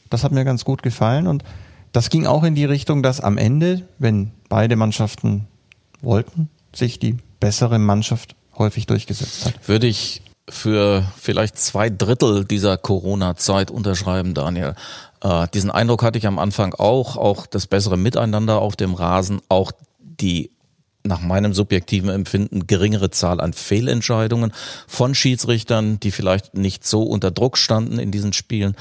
das 0.10 0.24
hat 0.24 0.32
mir 0.32 0.46
ganz 0.46 0.66
gut 0.66 0.84
gefallen 0.84 1.28
und 1.28 1.44
das 1.96 2.10
ging 2.10 2.26
auch 2.26 2.44
in 2.44 2.56
die 2.56 2.66
Richtung, 2.66 3.04
dass 3.04 3.22
am 3.22 3.38
Ende, 3.38 3.84
wenn 4.00 4.32
beide 4.56 4.78
Mannschaften 4.78 5.50
wollten, 6.02 6.50
sich 6.74 6.98
die 6.98 7.18
bessere 7.42 7.78
Mannschaft 7.78 8.38
häufig 8.58 8.86
durchgesetzt 8.86 9.48
hat. 9.48 9.68
Würde 9.68 9.86
ich 9.86 10.22
für 10.48 11.04
vielleicht 11.18 11.58
zwei 11.58 11.90
Drittel 11.90 12.46
dieser 12.46 12.78
Corona-Zeit 12.78 13.70
unterschreiben, 13.70 14.34
Daniel. 14.34 14.76
Äh, 15.22 15.50
diesen 15.54 15.72
Eindruck 15.72 16.04
hatte 16.04 16.18
ich 16.20 16.26
am 16.26 16.40
Anfang 16.40 16.74
auch, 16.74 17.18
auch 17.18 17.48
das 17.48 17.68
bessere 17.68 17.98
Miteinander 17.98 18.62
auf 18.62 18.78
dem 18.78 18.94
Rasen, 18.94 19.42
auch 19.50 19.74
die 20.00 20.52
nach 21.04 21.20
meinem 21.20 21.54
subjektiven 21.54 22.10
Empfinden 22.10 22.66
geringere 22.66 23.10
Zahl 23.10 23.42
an 23.42 23.52
Fehlentscheidungen 23.52 24.54
von 24.88 25.16
Schiedsrichtern, 25.16 26.00
die 26.00 26.12
vielleicht 26.12 26.54
nicht 26.54 26.88
so 26.88 27.04
unter 27.04 27.30
Druck 27.30 27.58
standen 27.58 28.00
in 28.00 28.10
diesen 28.10 28.32
Spielen. 28.32 28.78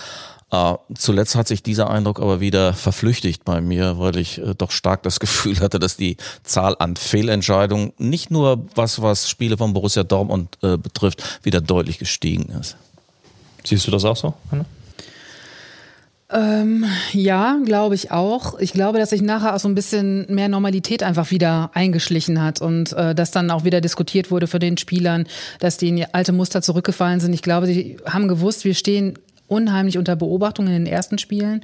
Äh, 0.55 0.77
zuletzt 0.95 1.35
hat 1.35 1.49
sich 1.49 1.63
dieser 1.63 1.91
Eindruck 1.91 2.21
aber 2.21 2.39
wieder 2.39 2.75
verflüchtigt 2.75 3.45
bei 3.45 3.61
mir, 3.61 3.99
weil 3.99 4.17
ich 4.17 4.39
äh, 4.39 4.55
doch 4.57 4.71
stark 4.71 5.03
das 5.03 5.19
Gefühl 5.25 5.59
hatte, 5.61 5.81
dass 5.81 5.97
die 5.97 6.17
Zahl 6.45 6.77
an 6.79 6.97
Fehlentscheidungen 6.97 7.93
nicht 7.99 8.31
nur 8.31 8.65
was, 8.77 9.03
was 9.03 9.29
Spiele 9.29 9.57
von 9.57 9.73
Borussia 9.73 10.05
Dortmund 10.05 10.57
äh, 10.63 10.77
betrifft, 10.77 11.41
wieder 11.43 11.61
deutlich 11.61 11.99
gestiegen 11.99 12.53
ist. 12.61 12.77
Siehst 13.65 13.87
du 13.87 13.91
das 13.91 14.05
auch 14.05 14.17
so, 14.17 14.35
Hanna? 14.51 14.65
Ähm, 16.31 16.85
ja, 17.13 17.59
glaube 17.65 17.95
ich 17.95 18.11
auch. 18.11 18.59
Ich 18.59 18.73
glaube, 18.73 18.99
dass 18.99 19.11
sich 19.11 19.23
nachher 19.23 19.55
auch 19.55 19.59
so 19.59 19.69
ein 19.69 19.75
bisschen 19.75 20.27
mehr 20.33 20.49
Normalität 20.49 21.03
einfach 21.03 21.31
wieder 21.31 21.71
eingeschlichen 21.75 22.43
hat 22.43 22.61
und 22.61 22.93
äh, 22.93 23.15
dass 23.15 23.31
dann 23.31 23.51
auch 23.51 23.65
wieder 23.65 23.81
diskutiert 23.81 24.31
wurde 24.31 24.47
für 24.47 24.59
den 24.59 24.77
Spielern, 24.77 25.27
dass 25.59 25.79
die 25.79 25.89
in 25.89 26.07
alte 26.13 26.33
Muster 26.33 26.63
zurückgefallen 26.63 27.21
sind. 27.21 27.33
Ich 27.33 27.43
glaube, 27.43 27.67
sie 27.67 27.99
haben 28.07 28.29
gewusst, 28.29 28.65
wir 28.65 28.75
stehen 28.75 29.19
unheimlich 29.47 29.99
unter 29.99 30.17
Beobachtung 30.17 30.67
in 30.67 30.73
den 30.73 30.87
ersten 30.87 31.19
Spielen 31.19 31.63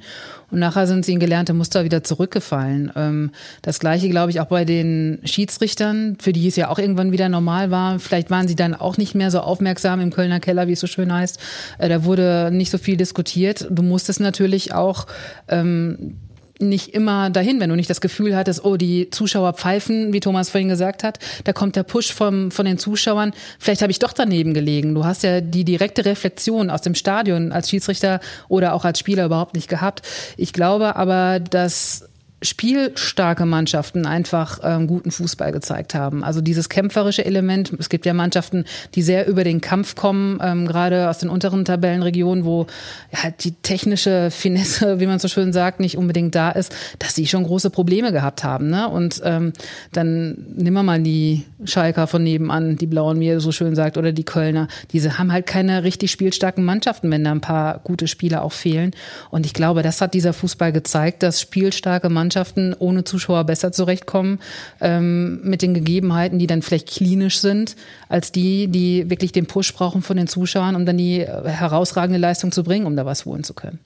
und 0.51 0.59
nachher 0.59 0.85
sind 0.85 1.03
sie 1.03 1.13
in 1.13 1.19
gelernte 1.19 1.53
Muster 1.53 1.83
wieder 1.83 2.03
zurückgefallen. 2.03 2.91
Ähm, 2.95 3.31
das 3.61 3.79
gleiche 3.79 4.09
glaube 4.09 4.31
ich 4.31 4.39
auch 4.39 4.47
bei 4.47 4.65
den 4.65 5.19
Schiedsrichtern, 5.23 6.17
für 6.19 6.31
die 6.31 6.47
es 6.47 6.55
ja 6.55 6.69
auch 6.69 6.77
irgendwann 6.77 7.11
wieder 7.11 7.27
normal 7.27 7.71
war. 7.71 7.99
Vielleicht 7.99 8.29
waren 8.29 8.47
sie 8.47 8.55
dann 8.55 8.75
auch 8.75 8.97
nicht 8.97 9.15
mehr 9.15 9.31
so 9.31 9.39
aufmerksam 9.39 9.99
im 9.99 10.11
Kölner 10.11 10.39
Keller, 10.39 10.67
wie 10.67 10.73
es 10.73 10.79
so 10.79 10.87
schön 10.87 11.11
heißt. 11.11 11.39
Äh, 11.79 11.89
da 11.89 12.03
wurde 12.03 12.49
nicht 12.51 12.69
so 12.69 12.77
viel 12.77 12.97
diskutiert. 12.97 13.67
Du 13.71 13.81
musstest 13.81 14.19
natürlich 14.19 14.73
auch 14.73 15.07
ähm, 15.47 16.17
nicht 16.61 16.93
immer 16.93 17.29
dahin, 17.29 17.59
wenn 17.59 17.69
du 17.69 17.75
nicht 17.75 17.89
das 17.89 18.01
Gefühl 18.01 18.35
hattest, 18.35 18.63
oh, 18.63 18.77
die 18.77 19.09
Zuschauer 19.09 19.53
pfeifen, 19.53 20.13
wie 20.13 20.19
Thomas 20.19 20.49
vorhin 20.49 20.69
gesagt 20.69 21.03
hat, 21.03 21.19
da 21.43 21.53
kommt 21.53 21.75
der 21.75 21.83
Push 21.83 22.13
vom, 22.13 22.51
von 22.51 22.65
den 22.65 22.77
Zuschauern, 22.77 23.33
vielleicht 23.59 23.81
habe 23.81 23.91
ich 23.91 23.99
doch 23.99 24.13
daneben 24.13 24.53
gelegen. 24.53 24.93
Du 24.93 25.05
hast 25.05 25.23
ja 25.23 25.41
die 25.41 25.65
direkte 25.65 26.05
Reflexion 26.05 26.69
aus 26.69 26.81
dem 26.81 26.95
Stadion 26.95 27.51
als 27.51 27.69
Schiedsrichter 27.69 28.19
oder 28.47 28.73
auch 28.73 28.85
als 28.85 28.99
Spieler 28.99 29.25
überhaupt 29.25 29.55
nicht 29.55 29.67
gehabt. 29.67 30.01
Ich 30.37 30.53
glaube 30.53 30.95
aber, 30.95 31.39
dass 31.39 32.10
spielstarke 32.41 33.45
Mannschaften 33.45 34.05
einfach 34.05 34.59
ähm, 34.63 34.87
guten 34.87 35.11
Fußball 35.11 35.51
gezeigt 35.51 35.93
haben. 35.93 36.23
Also 36.23 36.41
dieses 36.41 36.69
kämpferische 36.69 37.23
Element. 37.23 37.71
Es 37.77 37.89
gibt 37.89 38.05
ja 38.05 38.13
Mannschaften, 38.13 38.65
die 38.95 39.03
sehr 39.03 39.27
über 39.27 39.43
den 39.43 39.61
Kampf 39.61 39.95
kommen, 39.95 40.39
ähm, 40.41 40.67
gerade 40.67 41.09
aus 41.09 41.19
den 41.19 41.29
unteren 41.29 41.65
Tabellenregionen, 41.65 42.43
wo 42.43 42.65
ja, 43.11 43.29
die 43.29 43.51
technische 43.51 44.31
Finesse, 44.31 44.99
wie 44.99 45.05
man 45.05 45.19
so 45.19 45.27
schön 45.27 45.53
sagt, 45.53 45.79
nicht 45.79 45.97
unbedingt 45.97 46.33
da 46.33 46.49
ist, 46.49 46.75
dass 46.97 47.13
sie 47.13 47.27
schon 47.27 47.43
große 47.43 47.69
Probleme 47.69 48.11
gehabt 48.11 48.43
haben. 48.43 48.69
Ne? 48.69 48.89
Und 48.89 49.21
ähm, 49.23 49.53
dann 49.91 50.37
nehmen 50.55 50.73
wir 50.73 50.83
mal 50.83 51.01
die 51.01 51.45
Schalker 51.65 52.07
von 52.07 52.23
nebenan, 52.23 52.75
die 52.75 52.87
Blauen, 52.87 53.19
wie 53.19 53.27
ihr 53.27 53.39
so 53.39 53.51
schön 53.51 53.75
sagt, 53.75 53.97
oder 53.97 54.11
die 54.11 54.23
Kölner. 54.23 54.67
Diese 54.93 55.19
haben 55.19 55.31
halt 55.31 55.45
keine 55.45 55.83
richtig 55.83 56.09
spielstarken 56.11 56.63
Mannschaften, 56.63 57.11
wenn 57.11 57.23
da 57.23 57.31
ein 57.31 57.41
paar 57.41 57.79
gute 57.83 58.07
Spieler 58.07 58.41
auch 58.41 58.53
fehlen. 58.53 58.91
Und 59.29 59.45
ich 59.45 59.53
glaube, 59.53 59.83
das 59.83 60.01
hat 60.01 60.15
dieser 60.15 60.33
Fußball 60.33 60.71
gezeigt, 60.71 61.21
dass 61.21 61.39
spielstarke 61.39 62.09
Mannschaften 62.09 62.30
Mannschaften 62.31 62.73
ohne 62.79 63.03
Zuschauer 63.03 63.43
besser 63.43 63.73
zurechtkommen 63.73 64.39
ähm, 64.79 65.41
mit 65.43 65.61
den 65.61 65.73
Gegebenheiten, 65.73 66.39
die 66.39 66.47
dann 66.47 66.61
vielleicht 66.61 66.87
klinisch 66.87 67.39
sind, 67.39 67.75
als 68.07 68.31
die, 68.31 68.69
die 68.69 69.09
wirklich 69.09 69.33
den 69.33 69.47
Push 69.47 69.73
brauchen 69.73 70.01
von 70.01 70.15
den 70.15 70.27
Zuschauern, 70.27 70.77
um 70.77 70.85
dann 70.85 70.97
die 70.97 71.19
äh, 71.19 71.49
herausragende 71.49 72.19
Leistung 72.19 72.53
zu 72.53 72.63
bringen, 72.63 72.85
um 72.85 72.95
da 72.95 73.05
was 73.05 73.25
holen 73.25 73.43
zu 73.43 73.53
können. 73.53 73.79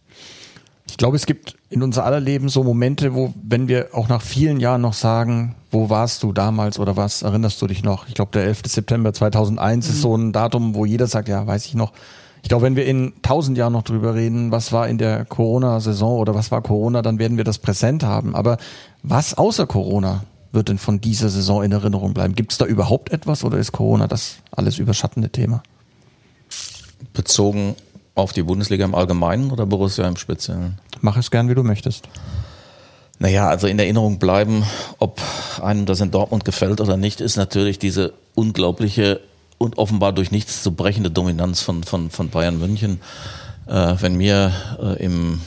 Ich 0.88 0.98
glaube, 0.98 1.16
es 1.16 1.26
gibt 1.26 1.56
in 1.72 1.82
unser 1.82 2.06
aller 2.06 2.20
Leben 2.20 2.48
so 2.48 2.64
Momente, 2.64 3.16
wo, 3.16 3.34
wenn 3.42 3.68
wir 3.68 3.88
auch 3.94 4.08
nach 4.08 4.22
vielen 4.22 4.60
Jahren 4.60 4.82
noch 4.82 4.94
sagen, 4.94 5.56
wo 5.72 5.90
warst 5.90 6.22
du 6.22 6.32
damals 6.32 6.78
oder 6.78 6.96
was 6.96 7.24
erinnerst 7.24 7.60
du 7.64 7.66
dich 7.66 7.82
noch? 7.84 8.08
Ich 8.08 8.14
glaube, 8.14 8.32
der 8.32 8.44
11. 8.44 8.62
September 8.68 9.12
2001 9.12 9.88
mhm. 9.88 9.92
ist 9.92 10.02
so 10.02 10.16
ein 10.16 10.32
Datum, 10.32 10.76
wo 10.76 10.86
jeder 10.86 11.08
sagt, 11.08 11.28
ja, 11.28 11.48
weiß 11.48 11.66
ich 11.66 11.74
noch. 11.74 11.92
Ich 12.46 12.50
glaube, 12.50 12.62
wenn 12.62 12.76
wir 12.76 12.86
in 12.86 13.12
tausend 13.24 13.58
Jahren 13.58 13.74
noch 13.74 13.82
drüber 13.82 14.14
reden, 14.14 14.52
was 14.52 14.72
war 14.72 14.88
in 14.88 15.00
der 15.00 15.26
Corona-Saison 15.26 16.20
oder 16.20 16.36
was 16.36 16.52
war 16.52 16.62
Corona, 16.62 17.02
dann 17.02 17.18
werden 17.18 17.38
wir 17.38 17.44
das 17.44 17.58
präsent 17.58 18.04
haben. 18.04 18.36
Aber 18.36 18.60
was 19.02 19.36
außer 19.36 19.66
Corona 19.66 20.26
wird 20.52 20.70
denn 20.70 20.78
von 20.78 21.02
dieser 21.02 21.30
Saison 21.30 21.64
in 21.64 21.72
Erinnerung 21.72 22.14
bleiben? 22.14 22.36
Gibt 22.36 22.52
es 22.52 22.60
da 22.60 22.66
überhaupt 22.66 23.12
etwas 23.12 23.44
oder 23.44 23.58
ist 23.58 23.72
Corona 23.72 24.06
das 24.06 24.36
alles 24.52 24.78
überschattende 24.78 25.32
Thema? 25.32 25.64
Bezogen 27.14 27.76
auf 28.14 28.32
die 28.32 28.44
Bundesliga 28.44 28.86
im 28.86 28.94
Allgemeinen 28.94 29.50
oder 29.50 29.66
Borussia 29.66 30.08
im 30.08 30.16
Speziellen? 30.16 30.78
Mach 31.02 31.18
es 31.18 31.32
gern, 31.32 31.50
wie 31.50 31.56
du 31.56 31.64
möchtest. 31.64 32.08
Naja, 33.18 33.50
also 33.50 33.66
in 33.66 33.80
Erinnerung 33.80 34.20
bleiben, 34.20 34.66
ob 35.00 35.20
einem 35.64 35.88
das 35.88 36.00
in 36.00 36.12
Dortmund 36.12 36.46
gefällt 36.46 36.80
oder 36.80 36.96
nicht, 36.96 37.22
ist 37.22 37.38
natürlich 37.38 37.80
diese 37.80 38.14
unglaubliche 38.36 39.22
und 39.58 39.78
offenbar 39.78 40.14
durch 40.14 40.32
nichts 40.32 40.64
zu 40.64 40.72
brechende 40.72 41.12
Dominanz 41.12 41.62
von, 41.62 41.84
von, 41.84 42.10
von 42.10 42.30
Bayern 42.30 42.60
München. 42.60 43.00
Äh, 43.68 43.96
wenn 44.00 44.16
mir 44.16 44.52
äh, 44.82 45.04
im 45.04 45.42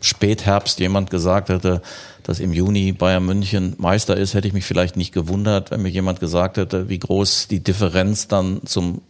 Spätherbst 0.00 0.80
jemand 0.80 1.10
gesagt 1.10 1.48
hätte, 1.48 1.80
dass 2.22 2.40
im 2.40 2.52
Juni 2.52 2.92
Bayern 2.92 3.24
München 3.24 3.74
Meister 3.78 4.16
ist, 4.16 4.34
hätte 4.34 4.48
ich 4.48 4.54
mich 4.54 4.64
vielleicht 4.64 4.96
nicht 4.96 5.12
gewundert, 5.12 5.70
wenn 5.70 5.82
mir 5.82 5.88
jemand 5.88 6.20
gesagt 6.20 6.56
hätte, 6.56 6.88
wie 6.88 6.98
groß 6.98 7.48
die 7.48 7.60
Differenz 7.60 8.28
dann 8.28 8.62
zum 8.64 9.02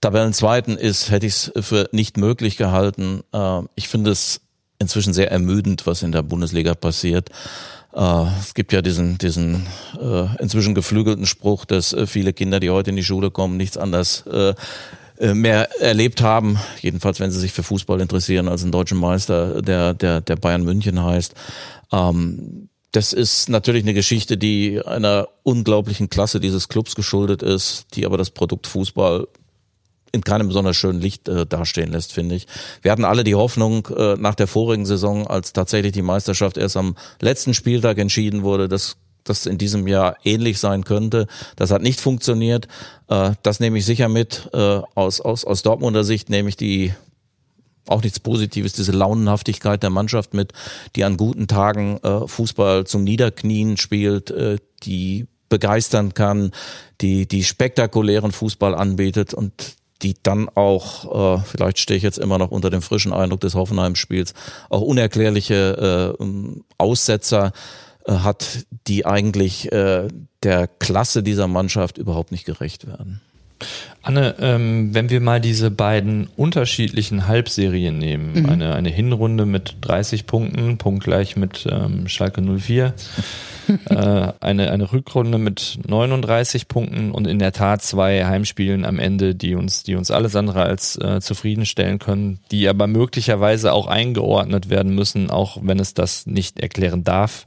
Tabellenzweiten 0.00 0.76
ist, 0.76 1.10
hätte 1.10 1.26
ich 1.26 1.34
es 1.34 1.52
für 1.60 1.88
nicht 1.92 2.16
möglich 2.16 2.56
gehalten. 2.56 3.22
Äh, 3.32 3.62
ich 3.74 3.88
finde 3.88 4.10
es 4.10 4.40
inzwischen 4.78 5.12
sehr 5.12 5.30
ermüdend, 5.30 5.86
was 5.86 6.02
in 6.02 6.12
der 6.12 6.22
Bundesliga 6.22 6.74
passiert. 6.74 7.30
Äh, 7.98 8.26
es 8.38 8.54
gibt 8.54 8.72
ja 8.72 8.80
diesen, 8.80 9.18
diesen 9.18 9.66
äh, 10.00 10.26
inzwischen 10.40 10.74
geflügelten 10.74 11.26
Spruch, 11.26 11.64
dass 11.64 11.92
äh, 11.92 12.06
viele 12.06 12.32
Kinder, 12.32 12.60
die 12.60 12.70
heute 12.70 12.90
in 12.90 12.96
die 12.96 13.04
Schule 13.04 13.30
kommen, 13.30 13.56
nichts 13.56 13.76
anderes 13.76 14.24
äh, 14.26 14.54
äh, 15.18 15.34
mehr 15.34 15.68
erlebt 15.80 16.22
haben, 16.22 16.58
jedenfalls 16.80 17.18
wenn 17.18 17.32
sie 17.32 17.40
sich 17.40 17.52
für 17.52 17.64
Fußball 17.64 18.00
interessieren, 18.00 18.48
als 18.48 18.62
ein 18.62 18.70
deutschen 18.70 18.98
Meister, 18.98 19.62
der, 19.62 19.94
der, 19.94 20.20
der 20.20 20.36
Bayern 20.36 20.62
München 20.62 21.02
heißt. 21.02 21.34
Ähm, 21.92 22.68
das 22.92 23.12
ist 23.12 23.48
natürlich 23.48 23.82
eine 23.82 23.94
Geschichte, 23.94 24.38
die 24.38 24.80
einer 24.80 25.28
unglaublichen 25.42 26.08
Klasse 26.08 26.40
dieses 26.40 26.68
Clubs 26.68 26.94
geschuldet 26.94 27.42
ist, 27.42 27.86
die 27.94 28.06
aber 28.06 28.16
das 28.16 28.30
Produkt 28.30 28.66
Fußball 28.66 29.26
in 30.12 30.22
keinem 30.22 30.48
besonders 30.48 30.76
schönen 30.76 31.00
Licht 31.00 31.28
äh, 31.28 31.46
dastehen 31.46 31.92
lässt, 31.92 32.12
finde 32.12 32.34
ich. 32.34 32.46
Wir 32.82 32.92
hatten 32.92 33.04
alle 33.04 33.24
die 33.24 33.34
Hoffnung 33.34 33.86
äh, 33.88 34.16
nach 34.16 34.34
der 34.34 34.46
vorigen 34.46 34.86
Saison, 34.86 35.26
als 35.26 35.52
tatsächlich 35.52 35.92
die 35.92 36.02
Meisterschaft 36.02 36.56
erst 36.56 36.76
am 36.76 36.96
letzten 37.20 37.54
Spieltag 37.54 37.98
entschieden 37.98 38.42
wurde, 38.42 38.68
dass 38.68 38.96
das 39.24 39.46
in 39.46 39.58
diesem 39.58 39.86
Jahr 39.86 40.16
ähnlich 40.24 40.58
sein 40.58 40.84
könnte. 40.84 41.26
Das 41.56 41.70
hat 41.70 41.82
nicht 41.82 42.00
funktioniert. 42.00 42.68
Äh, 43.08 43.32
das 43.42 43.60
nehme 43.60 43.78
ich 43.78 43.84
sicher 43.84 44.08
mit. 44.08 44.48
Äh, 44.52 44.80
aus, 44.94 45.20
aus, 45.20 45.44
aus 45.44 45.62
Dortmunder 45.62 46.04
Sicht 46.04 46.30
nehme 46.30 46.48
ich 46.48 46.56
die 46.56 46.92
auch 47.86 48.02
nichts 48.02 48.20
Positives, 48.20 48.74
diese 48.74 48.92
Launenhaftigkeit 48.92 49.82
der 49.82 49.90
Mannschaft 49.90 50.34
mit, 50.34 50.52
die 50.94 51.04
an 51.04 51.16
guten 51.16 51.46
Tagen 51.46 51.98
äh, 52.02 52.26
Fußball 52.26 52.86
zum 52.86 53.04
Niederknien 53.04 53.76
spielt, 53.76 54.30
äh, 54.30 54.58
die 54.82 55.26
begeistern 55.48 56.12
kann, 56.12 56.52
die 57.00 57.26
die 57.26 57.44
spektakulären 57.44 58.32
Fußball 58.32 58.74
anbietet 58.74 59.32
und 59.32 59.77
die 60.02 60.14
dann 60.22 60.48
auch, 60.48 61.38
äh, 61.38 61.42
vielleicht 61.44 61.78
stehe 61.78 61.96
ich 61.96 62.02
jetzt 62.02 62.18
immer 62.18 62.38
noch 62.38 62.50
unter 62.50 62.70
dem 62.70 62.82
frischen 62.82 63.12
Eindruck 63.12 63.40
des 63.40 63.54
Hoffenheim-Spiels, 63.54 64.34
auch 64.68 64.80
unerklärliche 64.80 66.16
äh, 66.18 66.24
Aussetzer 66.78 67.52
äh, 68.06 68.12
hat, 68.12 68.66
die 68.86 69.06
eigentlich 69.06 69.72
äh, 69.72 70.08
der 70.42 70.68
Klasse 70.68 71.22
dieser 71.22 71.48
Mannschaft 71.48 71.98
überhaupt 71.98 72.32
nicht 72.32 72.44
gerecht 72.44 72.86
werden. 72.86 73.20
Anne, 74.02 74.36
ähm, 74.40 74.94
wenn 74.94 75.10
wir 75.10 75.20
mal 75.20 75.40
diese 75.40 75.70
beiden 75.70 76.28
unterschiedlichen 76.36 77.26
Halbserien 77.26 77.98
nehmen, 77.98 78.42
mhm. 78.42 78.48
eine, 78.48 78.74
eine 78.74 78.88
Hinrunde 78.88 79.44
mit 79.44 79.76
30 79.82 80.26
Punkten, 80.26 80.78
punktgleich 80.78 81.36
mit 81.36 81.66
ähm, 81.70 82.08
Schalke 82.08 82.40
04 82.40 82.94
äh, 83.90 84.32
eine, 84.40 84.70
eine 84.70 84.92
Rückrunde 84.92 85.38
mit 85.38 85.78
39 85.86 86.68
Punkten 86.68 87.10
und 87.10 87.26
in 87.26 87.38
der 87.38 87.52
Tat 87.52 87.82
zwei 87.82 88.24
Heimspielen 88.24 88.84
am 88.84 88.98
Ende, 88.98 89.34
die 89.34 89.54
uns, 89.54 89.82
die 89.82 89.94
uns 89.94 90.10
alles 90.10 90.36
andere 90.36 90.62
als 90.62 90.96
äh, 90.96 91.20
zufriedenstellen 91.20 91.98
können, 91.98 92.40
die 92.50 92.68
aber 92.68 92.86
möglicherweise 92.86 93.72
auch 93.72 93.86
eingeordnet 93.86 94.70
werden 94.70 94.94
müssen, 94.94 95.30
auch 95.30 95.58
wenn 95.62 95.78
es 95.78 95.94
das 95.94 96.26
nicht 96.26 96.60
erklären 96.60 97.04
darf, 97.04 97.46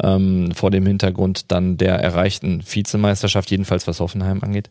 ähm, 0.00 0.52
vor 0.54 0.70
dem 0.70 0.86
Hintergrund 0.86 1.50
dann 1.50 1.76
der 1.76 1.96
erreichten 1.96 2.62
Vizemeisterschaft, 2.66 3.50
jedenfalls 3.50 3.86
was 3.86 4.00
Hoffenheim 4.00 4.42
angeht. 4.42 4.70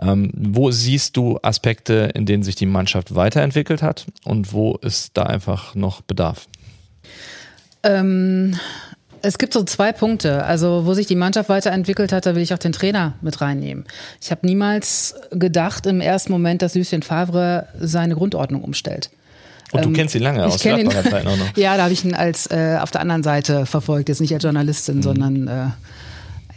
Ähm, 0.00 0.17
wo 0.34 0.70
siehst 0.70 1.16
du 1.16 1.38
Aspekte, 1.42 2.10
in 2.14 2.26
denen 2.26 2.42
sich 2.42 2.54
die 2.54 2.66
Mannschaft 2.66 3.14
weiterentwickelt 3.14 3.82
hat 3.82 4.06
und 4.24 4.52
wo 4.52 4.76
ist 4.76 5.10
da 5.14 5.24
einfach 5.24 5.74
noch 5.74 6.00
Bedarf? 6.02 6.46
Ähm, 7.82 8.58
es 9.22 9.38
gibt 9.38 9.52
so 9.52 9.62
zwei 9.64 9.92
Punkte. 9.92 10.44
Also, 10.44 10.86
wo 10.86 10.94
sich 10.94 11.06
die 11.06 11.16
Mannschaft 11.16 11.48
weiterentwickelt 11.48 12.12
hat, 12.12 12.26
da 12.26 12.34
will 12.34 12.42
ich 12.42 12.54
auch 12.54 12.58
den 12.58 12.72
Trainer 12.72 13.14
mit 13.20 13.40
reinnehmen. 13.40 13.84
Ich 14.20 14.30
habe 14.30 14.46
niemals 14.46 15.14
gedacht 15.30 15.86
im 15.86 16.00
ersten 16.00 16.32
Moment, 16.32 16.62
dass 16.62 16.74
Lucien 16.74 17.02
Favre 17.02 17.68
seine 17.80 18.14
Grundordnung 18.14 18.62
umstellt. 18.62 19.10
Und 19.72 19.84
du 19.84 19.88
ähm, 19.88 19.94
kennst 19.94 20.14
ihn 20.14 20.22
lange 20.22 20.44
aus 20.44 20.60
Gladbacher 20.60 21.04
Zeiten 21.04 21.28
auch 21.28 21.36
noch. 21.36 21.56
ja, 21.56 21.76
da 21.76 21.84
habe 21.84 21.92
ich 21.92 22.04
ihn 22.04 22.14
als 22.14 22.46
äh, 22.50 22.78
auf 22.80 22.90
der 22.90 23.02
anderen 23.02 23.22
Seite 23.22 23.66
verfolgt, 23.66 24.08
jetzt 24.08 24.20
nicht 24.20 24.32
als 24.32 24.42
Journalistin, 24.42 24.96
mhm. 24.96 25.02
sondern 25.02 25.48
äh, 25.48 25.66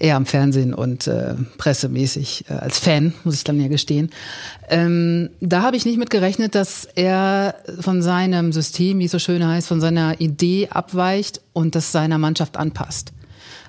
eher 0.02 0.16
am 0.16 0.26
Fernsehen 0.26 0.74
und 0.74 1.08
äh, 1.08 1.36
pressemäßig 1.58 2.46
äh, 2.50 2.54
als 2.54 2.80
Fan, 2.80 3.14
muss 3.24 3.36
ich 3.36 3.44
dann 3.44 3.62
ja 3.62 3.68
gestehen. 3.68 4.10
Ähm, 4.70 5.30
da 5.40 5.62
habe 5.62 5.78
ich 5.78 5.86
nicht 5.86 5.98
mit 5.98 6.10
gerechnet, 6.10 6.56
dass 6.56 6.86
er 6.86 7.56
von 7.80 8.02
seinem 8.02 8.52
System, 8.52 9.00
wie 9.00 9.06
es 9.06 9.12
so 9.12 9.20
schön 9.20 9.46
heißt, 9.46 9.68
von 9.68 9.80
seiner 9.80 10.20
Idee 10.20 10.70
abweicht 10.70 11.42
und 11.54 11.76
das 11.76 11.92
seiner 11.92 12.18
Mannschaft 12.18 12.58
anpasst. 12.58 13.14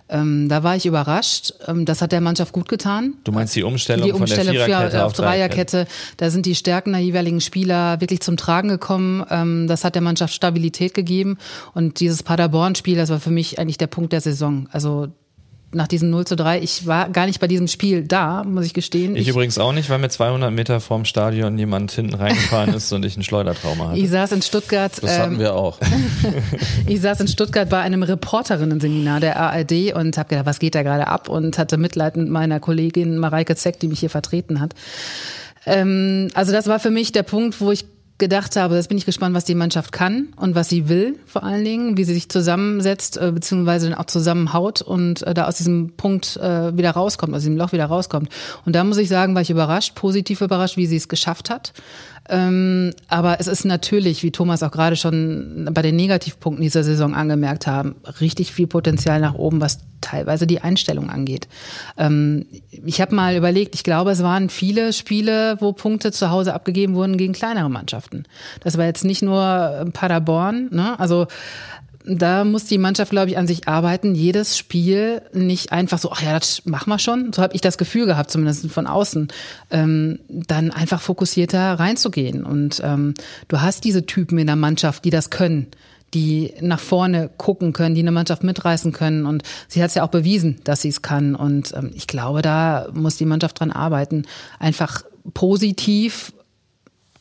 Ähm, 0.08 0.48
da 0.48 0.62
war 0.62 0.76
ich 0.76 0.86
überrascht. 0.86 1.54
Ähm, 1.66 1.84
das 1.84 2.02
hat 2.02 2.12
der 2.12 2.20
Mannschaft 2.20 2.52
gut 2.52 2.68
getan. 2.68 3.14
Du 3.24 3.32
meinst 3.32 3.54
die 3.54 3.62
Umstellung, 3.62 4.06
die 4.06 4.12
Umstellung 4.12 4.46
von 4.46 4.54
der 4.54 4.64
Viererkette 4.66 5.04
auf, 5.04 5.12
auf 5.12 5.16
Dreierkette? 5.16 5.86
Da 6.16 6.30
sind 6.30 6.44
die 6.44 6.54
Stärken 6.54 6.92
der 6.92 7.00
jeweiligen 7.00 7.40
Spieler 7.40 8.00
wirklich 8.00 8.20
zum 8.20 8.36
Tragen 8.36 8.68
gekommen. 8.68 9.24
Ähm, 9.30 9.68
das 9.68 9.84
hat 9.84 9.94
der 9.94 10.02
Mannschaft 10.02 10.34
Stabilität 10.34 10.92
gegeben. 10.92 11.38
Und 11.74 12.00
dieses 12.00 12.22
Paderborn-Spiel, 12.22 12.96
das 12.96 13.10
war 13.10 13.20
für 13.20 13.30
mich 13.30 13.58
eigentlich 13.58 13.78
der 13.78 13.86
Punkt 13.86 14.12
der 14.12 14.20
Saison. 14.20 14.68
Also 14.70 15.08
nach 15.74 15.88
diesem 15.88 16.10
0 16.10 16.26
zu 16.26 16.36
3. 16.36 16.60
Ich 16.60 16.86
war 16.86 17.08
gar 17.08 17.26
nicht 17.26 17.40
bei 17.40 17.48
diesem 17.48 17.66
Spiel 17.66 18.02
da, 18.02 18.44
muss 18.44 18.66
ich 18.66 18.74
gestehen. 18.74 19.16
Ich, 19.16 19.22
ich 19.22 19.28
übrigens 19.28 19.58
auch 19.58 19.72
nicht, 19.72 19.90
weil 19.90 19.98
mir 19.98 20.08
200 20.08 20.52
Meter 20.52 20.80
vorm 20.80 21.04
Stadion 21.04 21.56
jemand 21.58 21.92
hinten 21.92 22.14
reingefahren 22.14 22.74
ist 22.74 22.92
und 22.92 23.04
ich 23.04 23.14
einen 23.14 23.24
Schleudertrauma 23.24 23.88
hatte. 23.88 23.98
Ich 23.98 24.10
saß 24.10 24.32
in 24.32 24.42
Stuttgart. 24.42 24.92
Das 25.02 25.18
hatten 25.18 25.34
ähm, 25.34 25.38
wir 25.38 25.54
auch. 25.54 25.78
ich 26.86 27.00
saß 27.00 27.20
in 27.20 27.28
Stuttgart 27.28 27.68
bei 27.68 27.80
einem 27.80 28.02
Reporterinnen-Seminar 28.02 29.20
der 29.20 29.38
ARD 29.38 29.94
und 29.94 30.16
habe 30.18 30.28
gedacht, 30.28 30.46
was 30.46 30.58
geht 30.58 30.74
da 30.74 30.82
gerade 30.82 31.06
ab? 31.06 31.28
Und 31.28 31.58
hatte 31.58 31.78
Mitleid 31.78 32.16
mit 32.16 32.28
meiner 32.28 32.60
Kollegin 32.60 33.18
Mareike 33.18 33.56
Zeck, 33.56 33.80
die 33.80 33.88
mich 33.88 34.00
hier 34.00 34.10
vertreten 34.10 34.60
hat. 34.60 34.74
Ähm, 35.66 36.28
also 36.34 36.52
das 36.52 36.66
war 36.66 36.80
für 36.80 36.90
mich 36.90 37.12
der 37.12 37.22
Punkt, 37.22 37.60
wo 37.60 37.72
ich 37.72 37.84
gedacht 38.22 38.54
habe, 38.54 38.76
jetzt 38.76 38.86
bin 38.86 38.96
ich 38.96 39.04
gespannt, 39.04 39.34
was 39.34 39.44
die 39.44 39.56
Mannschaft 39.56 39.90
kann 39.90 40.28
und 40.36 40.54
was 40.54 40.68
sie 40.68 40.88
will, 40.88 41.18
vor 41.26 41.42
allen 41.42 41.64
Dingen, 41.64 41.96
wie 41.96 42.04
sie 42.04 42.14
sich 42.14 42.28
zusammensetzt, 42.28 43.16
äh, 43.16 43.32
beziehungsweise 43.32 43.90
dann 43.90 43.98
auch 43.98 44.04
zusammenhaut 44.04 44.80
und 44.80 45.24
äh, 45.24 45.34
da 45.34 45.48
aus 45.48 45.56
diesem 45.56 45.94
Punkt 45.96 46.36
äh, 46.36 46.76
wieder 46.76 46.92
rauskommt, 46.92 47.34
aus 47.34 47.40
diesem 47.40 47.56
Loch 47.56 47.72
wieder 47.72 47.86
rauskommt. 47.86 48.28
Und 48.64 48.76
da 48.76 48.84
muss 48.84 48.98
ich 48.98 49.08
sagen, 49.08 49.34
war 49.34 49.42
ich 49.42 49.50
überrascht, 49.50 49.96
positiv 49.96 50.40
überrascht, 50.40 50.76
wie 50.76 50.86
sie 50.86 50.94
es 50.94 51.08
geschafft 51.08 51.50
hat. 51.50 51.72
Ähm, 52.28 52.92
aber 53.08 53.40
es 53.40 53.46
ist 53.46 53.64
natürlich, 53.64 54.22
wie 54.22 54.30
Thomas 54.30 54.62
auch 54.62 54.70
gerade 54.70 54.96
schon 54.96 55.68
bei 55.72 55.82
den 55.82 55.96
Negativpunkten 55.96 56.62
dieser 56.62 56.84
Saison 56.84 57.14
angemerkt 57.14 57.66
haben, 57.66 57.96
richtig 58.20 58.52
viel 58.52 58.66
Potenzial 58.66 59.20
nach 59.20 59.34
oben, 59.34 59.60
was 59.60 59.80
teilweise 60.00 60.46
die 60.46 60.60
Einstellung 60.60 61.10
angeht. 61.10 61.48
Ähm, 61.96 62.46
ich 62.70 63.00
habe 63.00 63.14
mal 63.14 63.36
überlegt, 63.36 63.74
ich 63.74 63.84
glaube, 63.84 64.10
es 64.10 64.22
waren 64.22 64.50
viele 64.50 64.92
Spiele, 64.92 65.56
wo 65.60 65.72
Punkte 65.72 66.12
zu 66.12 66.30
Hause 66.30 66.54
abgegeben 66.54 66.94
wurden 66.94 67.16
gegen 67.16 67.32
kleinere 67.32 67.70
Mannschaften. 67.70 68.24
Das 68.60 68.78
war 68.78 68.84
jetzt 68.84 69.04
nicht 69.04 69.22
nur 69.22 69.86
Paderborn, 69.92 70.68
ne? 70.70 70.98
also 70.98 71.26
da 72.04 72.44
muss 72.44 72.64
die 72.64 72.78
Mannschaft, 72.78 73.10
glaube 73.10 73.30
ich, 73.30 73.38
an 73.38 73.46
sich 73.46 73.68
arbeiten. 73.68 74.14
Jedes 74.14 74.58
Spiel 74.58 75.22
nicht 75.32 75.72
einfach 75.72 75.98
so, 75.98 76.10
ach 76.10 76.22
ja, 76.22 76.38
das 76.38 76.64
machen 76.64 76.90
wir 76.90 76.98
schon. 76.98 77.32
So 77.32 77.42
habe 77.42 77.54
ich 77.54 77.60
das 77.60 77.78
Gefühl 77.78 78.06
gehabt, 78.06 78.30
zumindest 78.30 78.70
von 78.70 78.86
außen. 78.86 79.28
Ähm, 79.70 80.18
dann 80.28 80.70
einfach 80.70 81.00
fokussierter 81.00 81.74
reinzugehen. 81.74 82.44
Und 82.44 82.80
ähm, 82.84 83.14
du 83.48 83.60
hast 83.60 83.84
diese 83.84 84.06
Typen 84.06 84.38
in 84.38 84.46
der 84.46 84.56
Mannschaft, 84.56 85.04
die 85.04 85.10
das 85.10 85.30
können 85.30 85.68
die 86.14 86.52
nach 86.60 86.80
vorne 86.80 87.30
gucken 87.38 87.72
können, 87.72 87.94
die 87.94 88.02
eine 88.02 88.12
Mannschaft 88.12 88.44
mitreißen 88.44 88.92
können. 88.92 89.24
Und 89.24 89.44
sie 89.68 89.82
hat 89.82 89.88
es 89.88 89.94
ja 89.94 90.02
auch 90.02 90.10
bewiesen, 90.10 90.60
dass 90.64 90.82
sie 90.82 90.88
es 90.88 91.02
kann. 91.02 91.34
Und 91.34 91.72
ähm, 91.74 91.90
ich 91.94 92.06
glaube, 92.06 92.42
da 92.42 92.88
muss 92.92 93.16
die 93.16 93.24
Mannschaft 93.24 93.60
dran 93.60 93.70
arbeiten, 93.70 94.26
einfach 94.58 95.04
positiv 95.34 96.32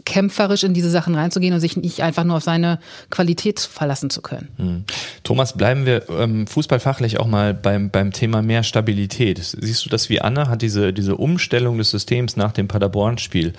kämpferisch 0.06 0.64
in 0.64 0.74
diese 0.74 0.90
Sachen 0.90 1.16
reinzugehen 1.16 1.54
und 1.54 1.60
sich 1.60 1.78
nicht 1.78 2.02
einfach 2.04 2.24
nur 2.24 2.38
auf 2.38 2.44
seine 2.44 2.80
Qualität 3.10 3.60
verlassen 3.60 4.10
zu 4.10 4.22
können. 4.22 4.50
Hm. 4.58 4.84
Thomas, 5.24 5.54
bleiben 5.54 5.86
wir 5.86 6.10
ähm, 6.10 6.48
fußballfachlich 6.48 7.20
auch 7.20 7.28
mal 7.28 7.54
beim, 7.54 7.90
beim 7.90 8.12
Thema 8.12 8.42
mehr 8.42 8.64
Stabilität. 8.64 9.40
Siehst 9.40 9.86
du 9.86 9.90
das 9.90 10.10
wie 10.10 10.22
Anna? 10.22 10.48
Hat 10.48 10.62
diese, 10.62 10.94
diese 10.94 11.16
Umstellung 11.16 11.78
des 11.78 11.92
Systems 11.92 12.36
nach 12.36 12.52
dem 12.52 12.68
Paderborn-Spiel 12.68 13.54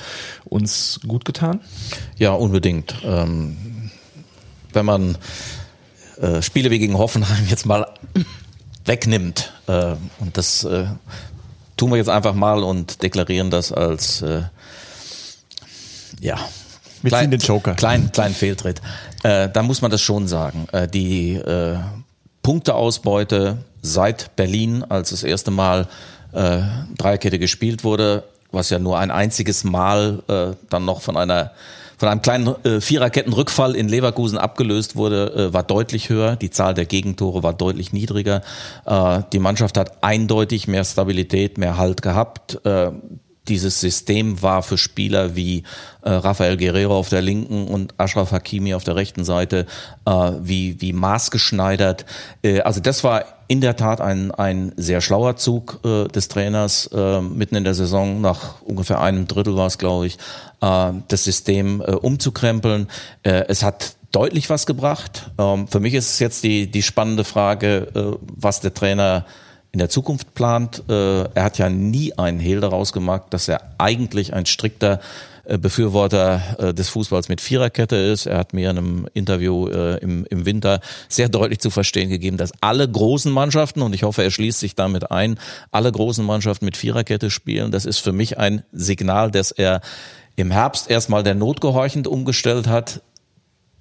uns 0.45 1.01
gut 1.07 1.25
getan? 1.25 1.61
Ja, 2.19 2.33
unbedingt. 2.33 2.97
Ähm, 3.05 3.91
wenn 4.73 4.87
man 4.87 5.19
äh, 6.21 6.43
Spiele 6.43 6.71
wie 6.71 6.79
gegen 6.79 6.99
Hoffenheim 6.99 7.47
jetzt 7.49 7.67
mal 7.67 7.87
wegnimmt 8.85 9.53
äh, 9.67 9.95
und 10.19 10.37
das 10.37 10.65
äh, 10.65 10.87
tun 11.77 11.91
wir 11.91 11.97
jetzt 11.97 12.09
einfach 12.09 12.35
mal 12.35 12.63
und 12.63 13.03
deklarieren 13.03 13.51
das 13.51 13.73
als 13.73 14.23
äh, 14.23 14.43
ja. 16.23 16.39
Wir 17.03 17.09
klein, 17.09 17.31
den 17.31 17.41
Joker. 17.41 17.75
Klein, 17.75 18.11
klein 18.13 18.33
Fehltritt. 18.33 18.81
Äh, 19.25 19.49
da 19.53 19.63
muss 19.63 19.83
man 19.83 19.91
das 19.91 20.01
schon 20.01 20.29
sagen. 20.29 20.69
Äh, 20.73 20.87
die 20.87 21.35
äh, 21.35 21.79
Punkteausbeute 22.43 23.59
seit 23.83 24.37
Berlin, 24.37 24.85
als 24.89 25.11
das 25.11 25.25
erste 25.25 25.51
Mal 25.51 25.89
äh, 26.33 26.61
Dreierkette 26.97 27.39
gespielt 27.39 27.83
wurde, 27.83 28.25
was 28.53 28.71
ja 28.71 28.79
nur 28.79 28.99
ein 28.99 29.11
einziges 29.11 29.65
Mal 29.65 30.23
äh, 30.29 30.57
dann 30.71 30.85
noch 30.85 31.03
von 31.03 31.17
einer 31.17 31.53
von 31.99 32.09
einem 32.09 32.21
kleinen 32.21 32.49
äh, 32.65 32.81
Viererkettenrückfall 32.81 33.77
in 33.77 33.89
Leverkusen 33.89 34.37
abgelöst 34.37 34.97
wurde, 34.97 35.51
äh, 35.51 35.55
war 35.55 35.63
deutlich 35.63 36.09
höher. 36.09 36.35
Die 36.35 36.51
Zahl 36.51 36.75
der 36.75 36.85
Gegentore 36.85 37.45
war 37.45 37.55
deutlich 37.55 37.93
niedriger. 37.93 38.43
Äh, 38.85 39.21
die 39.33 39.39
Mannschaft 39.39 39.79
hat 39.79 40.03
eindeutig 40.03 40.67
mehr 40.67 40.85
Stabilität, 40.85 41.59
mehr 41.59 41.77
Halt 41.77 42.03
gehabt. 42.03 42.59
Äh, 42.67 42.91
dieses 43.49 43.81
System 43.81 44.41
war 44.43 44.63
für 44.63 44.79
Spieler 44.79 45.35
wie 45.35 45.65
äh, 46.03 46.11
Rafael 46.11 46.57
Guerrero 46.57 46.97
auf 46.97 47.09
der 47.09 47.23
linken 47.23 47.67
und 47.67 47.95
Ashraf 47.99 48.31
Hakimi 48.31 48.75
auf 48.75 48.85
der 48.85 48.97
rechten 48.97 49.25
Seite 49.25 49.67
äh, 50.05 50.33
wie, 50.41 50.81
wie 50.81 50.93
maßgeschneidert. 50.93 52.05
Äh, 52.43 52.61
also 52.61 52.81
das 52.81 53.03
war 53.03 53.25
in 53.49 53.61
der 53.61 53.77
Tat 53.77 54.01
ein, 54.01 54.31
ein 54.31 54.73
sehr 54.77 55.01
schlauer 55.01 55.37
Zug 55.37 55.81
äh, 55.85 56.07
des 56.09 56.29
Trainers 56.29 56.87
äh, 56.93 57.21
mitten 57.21 57.57
in 57.57 57.65
der 57.65 57.75
Saison, 57.75 58.21
nach 58.21 58.63
ungefähr 58.63 59.01
einem 59.01 59.27
Drittel 59.27 59.57
war 59.57 59.67
es, 59.67 59.79
glaube 59.79 60.07
ich, 60.07 60.19
äh, 60.61 60.93
das 61.09 61.25
System 61.25 61.81
äh, 61.81 61.93
umzukrempeln. 61.93 62.89
Äh, 63.25 63.45
es 63.49 63.63
hat 63.63 63.97
deutlich 64.13 64.51
was 64.51 64.67
gebracht. 64.67 65.31
Ähm, 65.39 65.67
für 65.67 65.81
mich 65.81 65.95
ist 65.95 66.11
es 66.11 66.19
jetzt 66.19 66.45
die, 66.45 66.71
die 66.71 66.83
spannende 66.83 67.25
Frage, 67.25 67.89
äh, 67.95 68.25
was 68.37 68.61
der 68.61 68.73
Trainer 68.73 69.27
in 69.73 69.79
der 69.79 69.89
Zukunft 69.89 70.35
plant. 70.35 70.85
Äh, 70.89 71.25
er 71.35 71.45
hat 71.45 71.59
ja 71.59 71.69
nie 71.69 72.17
einen 72.17 72.39
Hehl 72.39 72.61
daraus 72.61 72.93
gemacht, 72.93 73.25
dass 73.31 73.49
er 73.49 73.61
eigentlich 73.79 74.35
ein 74.35 74.45
strikter 74.45 75.01
äh, 75.45 75.57
Befürworter 75.57 76.43
äh, 76.59 76.75
des 76.75 76.91
Fußballs 76.91 77.31
mit 77.31 77.41
Viererkette 77.41 77.97
ist. 77.97 78.27
Er 78.27 78.39
hat 78.39 78.53
mir 78.53 78.71
in 78.71 78.79
einem 78.79 79.09
Interview 79.15 79.67
im, 79.67 80.27
im 80.29 80.47
Winter 80.47 80.81
sehr 81.09 81.31
deutlich 81.31 81.61
zu 81.61 81.71
verstehen 81.71 82.11
gegeben, 82.11 82.37
dass 82.37 82.53
alle 82.61 82.89
großen 82.89 83.33
Mannschaften, 83.33 83.81
und 83.81 83.95
ich 83.95 84.03
hoffe, 84.03 84.23
er 84.23 84.31
schließt 84.31 84.61
sich 84.61 84.75
damit 84.75 85.11
ein, 85.11 85.39
alle 85.71 85.91
großen 85.91 86.25
Mannschaften 86.25 86.67
mit 86.67 86.77
Viererkette 86.77 87.31
spielen. 87.31 87.73
Das 87.73 87.87
ist 87.87 87.99
für 87.99 88.13
mich 88.13 88.39
ein 88.39 88.63
Signal, 88.73 89.31
dass 89.31 89.51
er 89.53 89.81
im 90.37 90.51
Herbst 90.51 90.91
erstmal 90.91 91.23
der 91.23 91.35
Not 91.35 91.61
gehorchend 91.61 92.07
umgestellt 92.07 92.67
hat, 92.67 93.01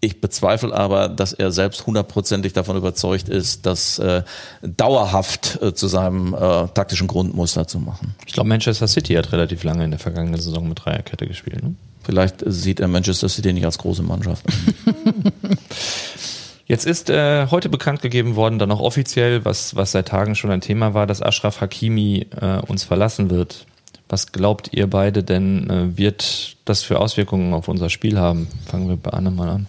ich 0.03 0.19
bezweifle 0.19 0.73
aber, 0.73 1.09
dass 1.09 1.31
er 1.31 1.51
selbst 1.51 1.85
hundertprozentig 1.85 2.53
davon 2.53 2.75
überzeugt 2.75 3.29
ist, 3.29 3.67
das 3.67 3.99
äh, 3.99 4.23
dauerhaft 4.63 5.61
äh, 5.61 5.75
zu 5.75 5.87
seinem 5.87 6.33
äh, 6.33 6.67
taktischen 6.73 7.07
Grundmuster 7.07 7.67
zu 7.67 7.79
machen. 7.79 8.15
Ich 8.25 8.33
glaube, 8.33 8.49
Manchester 8.49 8.87
City 8.87 9.13
hat 9.13 9.31
relativ 9.31 9.63
lange 9.63 9.85
in 9.85 9.91
der 9.91 9.99
vergangenen 9.99 10.41
Saison 10.41 10.67
mit 10.67 10.83
Dreierkette 10.83 11.27
gespielt. 11.27 11.63
Ne? 11.63 11.75
Vielleicht 12.03 12.43
sieht 12.47 12.79
er 12.79 12.87
Manchester 12.87 13.29
City 13.29 13.53
nicht 13.53 13.65
als 13.65 13.77
große 13.77 14.01
Mannschaft. 14.01 14.43
Jetzt 16.65 16.87
ist 16.87 17.11
äh, 17.11 17.45
heute 17.51 17.69
bekannt 17.69 18.01
gegeben 18.01 18.35
worden, 18.35 18.57
dann 18.57 18.71
auch 18.71 18.79
offiziell, 18.79 19.45
was, 19.45 19.75
was 19.75 19.91
seit 19.91 20.07
Tagen 20.07 20.33
schon 20.33 20.49
ein 20.49 20.61
Thema 20.61 20.95
war, 20.95 21.05
dass 21.05 21.21
Ashraf 21.21 21.61
Hakimi 21.61 22.25
äh, 22.41 22.57
uns 22.61 22.83
verlassen 22.83 23.29
wird. 23.29 23.67
Was 24.09 24.31
glaubt 24.31 24.69
ihr 24.71 24.89
beide 24.89 25.23
denn, 25.23 25.69
äh, 25.69 25.97
wird 25.97 26.57
das 26.65 26.81
für 26.81 26.99
Auswirkungen 26.99 27.53
auf 27.53 27.67
unser 27.67 27.89
Spiel 27.89 28.17
haben? 28.17 28.47
Fangen 28.65 28.89
wir 28.89 28.95
bei 28.95 29.11
Anne 29.11 29.29
mal 29.29 29.49
an 29.49 29.67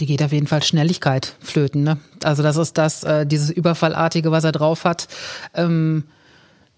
die 0.00 0.06
geht 0.06 0.22
auf 0.22 0.32
jeden 0.32 0.46
Fall 0.46 0.62
Schnelligkeit 0.62 1.34
flöten. 1.40 1.82
Ne? 1.82 1.98
Also 2.24 2.42
das 2.42 2.56
ist 2.56 2.78
das, 2.78 3.04
äh, 3.04 3.26
dieses 3.26 3.50
Überfallartige, 3.50 4.32
was 4.32 4.44
er 4.44 4.52
drauf 4.52 4.84
hat. 4.84 5.08
Ähm, 5.54 6.04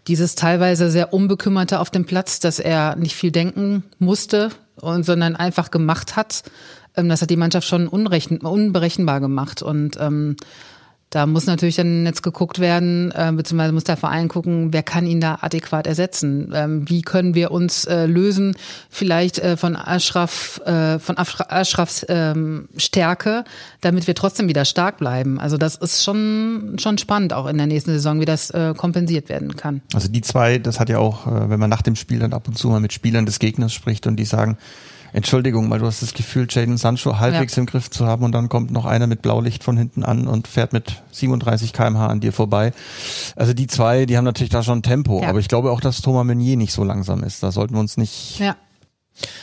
dieses 0.09 0.35
teilweise 0.35 0.91
sehr 0.91 1.13
unbekümmerte 1.13 1.79
auf 1.79 1.91
dem 1.91 2.05
Platz, 2.05 2.41
dass 2.41 2.59
er 2.59 2.97
nicht 2.97 3.15
viel 3.15 3.31
denken 3.31 3.85
musste, 3.99 4.51
und, 4.81 5.05
sondern 5.05 5.37
einfach 5.37 5.71
gemacht 5.71 6.17
hat. 6.17 6.43
Ähm, 6.97 7.09
das 7.09 7.23
hat 7.23 7.31
die 7.31 7.37
Mannschaft 7.37 7.67
schon 7.67 7.89
unberechenbar 7.89 9.21
gemacht. 9.21 9.63
Und 9.63 9.97
ähm, 10.01 10.37
da 11.13 11.27
muss 11.27 11.45
natürlich 11.45 11.77
dann 11.77 12.07
jetzt 12.07 12.23
geguckt 12.23 12.59
werden, 12.59 13.13
äh, 13.15 13.31
beziehungsweise 13.33 13.73
muss 13.73 13.85
der 13.85 13.99
Verein 13.99 14.29
gucken, 14.29 14.73
wer 14.73 14.83
kann 14.83 15.07
ihn 15.07 15.21
da 15.21 15.39
adäquat 15.43 15.87
ersetzen? 15.87 16.51
Ähm, 16.55 16.89
wie 16.89 17.03
können 17.03 17.35
wir 17.35 17.51
uns 17.51 17.85
äh, 17.85 18.07
lösen, 18.07 18.57
vielleicht 18.89 19.39
äh, 19.39 19.59
von 19.59 19.77
Ashraf, 19.77 20.59
äh, 20.65 20.99
von 20.99 21.17
Ashrafs 21.19 22.07
ähm, 22.09 22.71
Stärke, 22.79 23.45
damit 23.83 24.07
wir 24.07 24.15
trotzdem 24.15 24.49
wieder 24.49 24.65
stark 24.65 24.97
bleiben. 24.97 25.39
Also 25.39 25.59
das 25.59 25.77
ist 25.77 26.03
schon, 26.03 26.77
schon 26.81 26.97
spannend, 26.97 27.35
auch 27.35 27.47
in 27.47 27.59
der 27.59 27.67
nächsten 27.67 27.91
Saison, 27.93 28.19
wie 28.21 28.25
das 28.25 28.49
äh, 28.49 28.73
kompensiert 28.75 29.29
werden 29.29 29.55
kann. 29.55 29.83
Also 29.93 30.09
die 30.09 30.23
zwei, 30.23 30.59
das 30.59 30.81
hat 30.81 30.89
ja 30.89 30.99
auch, 30.99 31.27
äh, 31.27 31.51
wenn 31.51 31.61
man 31.61 31.69
nach 31.69 31.83
dem 31.83 31.95
Spiel 31.95 32.21
dann 32.21 32.33
ab 32.33 32.49
und 32.49 32.57
zu 32.57 32.71
mal 32.71 32.81
mit 32.81 32.95
Spielern 32.95 33.27
des 33.27 33.39
Gegners 33.39 33.75
spricht 33.75 34.07
und 34.07 34.17
die 34.17 34.25
sagen, 34.25 34.57
Entschuldigung, 35.13 35.71
weil 35.71 35.81
du 35.81 35.87
hast 35.87 36.03
das 36.03 36.15
Gefühl, 36.15 36.47
Jaden 36.49 36.79
Sancho 36.79 37.19
halbwegs 37.19 37.57
ja. 37.57 37.61
im 37.61 37.67
Griff 37.67 37.91
zu 37.91 38.07
haben 38.07 38.25
und 38.25 38.33
dann 38.33 38.49
kommt 38.49 38.71
noch 38.71 38.87
einer 38.87 39.07
mit 39.07 39.23
Blaulicht 39.23 39.63
von 39.63 39.77
hinten 39.77 40.05
an 40.05 40.27
und 40.27 40.49
fährt 40.49 40.73
mit 40.73 41.03
37 41.13 41.73
kmh 41.73 42.07
an 42.07 42.21
dir 42.21 42.33
vorbei. 42.33 42.73
Also 43.37 43.53
die 43.53 43.67
zwei, 43.67 44.07
die 44.07 44.17
haben 44.17 44.25
natürlich 44.25 44.51
da 44.51 44.63
schon 44.63 44.83
Tempo, 44.83 45.21
ja. 45.21 45.29
aber 45.29 45.39
ich 45.39 45.49
glaube 45.49 45.71
auch, 45.71 45.81
dass 45.81 46.01
Thomas 46.01 46.25
Meunier 46.25 46.57
nicht 46.57 46.73
so 46.73 46.85
langsam 46.85 47.23
ist. 47.23 47.43
Da 47.43 47.53
sollten 47.53 47.75
wir 47.75 47.81
uns 47.81 47.97
nicht 47.97 48.39
ja. 48.39 48.57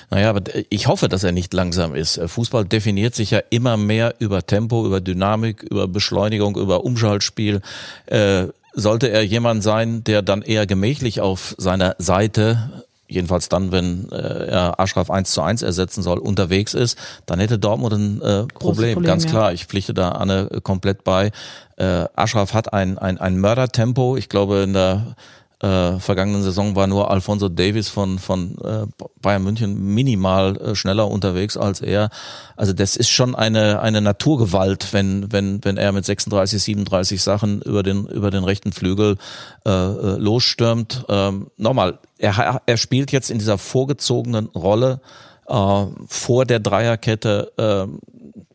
Naja, 0.09 0.31
aber 0.31 0.41
ich 0.69 0.87
hoffe, 0.87 1.07
dass 1.07 1.23
er 1.23 1.31
nicht 1.31 1.53
langsam 1.53 1.93
ist. 1.93 2.19
Fußball 2.25 2.65
definiert 2.65 3.13
sich 3.13 3.31
ja 3.31 3.39
immer 3.51 3.77
mehr 3.77 4.15
über 4.17 4.45
Tempo, 4.45 4.85
über 4.85 4.99
Dynamik, 4.99 5.61
über 5.61 5.87
Beschleunigung, 5.87 6.57
über 6.57 6.83
Umschaltspiel. 6.83 7.61
Äh, 8.07 8.47
sollte 8.73 9.09
er 9.09 9.23
jemand 9.23 9.63
sein, 9.63 10.03
der 10.03 10.21
dann 10.21 10.41
eher 10.41 10.65
gemächlich 10.65 11.21
auf 11.21 11.55
seiner 11.57 11.95
Seite 11.99 12.83
jedenfalls 13.09 13.49
dann, 13.49 13.71
wenn 13.71 14.09
äh, 14.11 14.47
er 14.47 14.79
Aschraf 14.79 15.09
1 15.09 15.31
zu 15.31 15.41
1 15.41 15.61
ersetzen 15.61 16.03
soll, 16.03 16.19
unterwegs 16.19 16.73
ist, 16.73 16.97
dann 17.25 17.39
hätte 17.39 17.59
Dortmund 17.59 17.93
ein 17.93 18.21
äh, 18.21 18.45
Problem, 18.45 18.93
Problem, 18.93 19.03
ganz 19.03 19.25
ja. 19.25 19.29
klar. 19.31 19.53
Ich 19.53 19.65
pflichte 19.65 19.93
da 19.93 20.11
Anne 20.11 20.47
komplett 20.63 21.03
bei. 21.03 21.31
Äh, 21.75 22.05
Aschraf 22.15 22.53
hat 22.53 22.71
ein, 22.71 22.97
ein, 22.97 23.17
ein 23.17 23.37
Mördertempo. 23.37 24.15
Ich 24.15 24.29
glaube, 24.29 24.59
in 24.59 24.73
der 24.73 25.15
äh, 25.61 25.99
vergangenen 25.99 26.41
Saison 26.41 26.75
war 26.75 26.87
nur 26.87 27.11
Alfonso 27.11 27.49
Davis 27.49 27.89
von, 27.89 28.17
von 28.17 28.57
äh, 28.63 28.85
Bayern 29.21 29.43
München 29.43 29.93
minimal 29.93 30.55
äh, 30.57 30.75
schneller 30.75 31.09
unterwegs 31.09 31.57
als 31.57 31.81
er. 31.81 32.09
Also 32.55 32.71
das 32.71 32.95
ist 32.95 33.09
schon 33.09 33.35
eine, 33.35 33.81
eine 33.81 33.99
Naturgewalt, 33.99 34.93
wenn, 34.93 35.31
wenn, 35.31 35.63
wenn 35.65 35.77
er 35.77 35.91
mit 35.91 36.05
36, 36.05 36.63
37 36.63 37.21
Sachen 37.21 37.61
über 37.61 37.83
den, 37.83 38.05
über 38.07 38.31
den 38.31 38.45
rechten 38.45 38.71
Flügel 38.71 39.17
äh, 39.65 39.69
äh, 39.69 40.17
losstürmt. 40.17 41.03
Ähm, 41.09 41.47
nochmal, 41.57 41.99
er, 42.17 42.61
er 42.65 42.77
spielt 42.77 43.11
jetzt 43.11 43.29
in 43.29 43.39
dieser 43.39 43.57
vorgezogenen 43.57 44.45
Rolle 44.47 45.01
äh, 45.47 45.85
vor 46.07 46.45
der 46.45 46.59
Dreierkette 46.59 47.51
äh, 47.57 47.87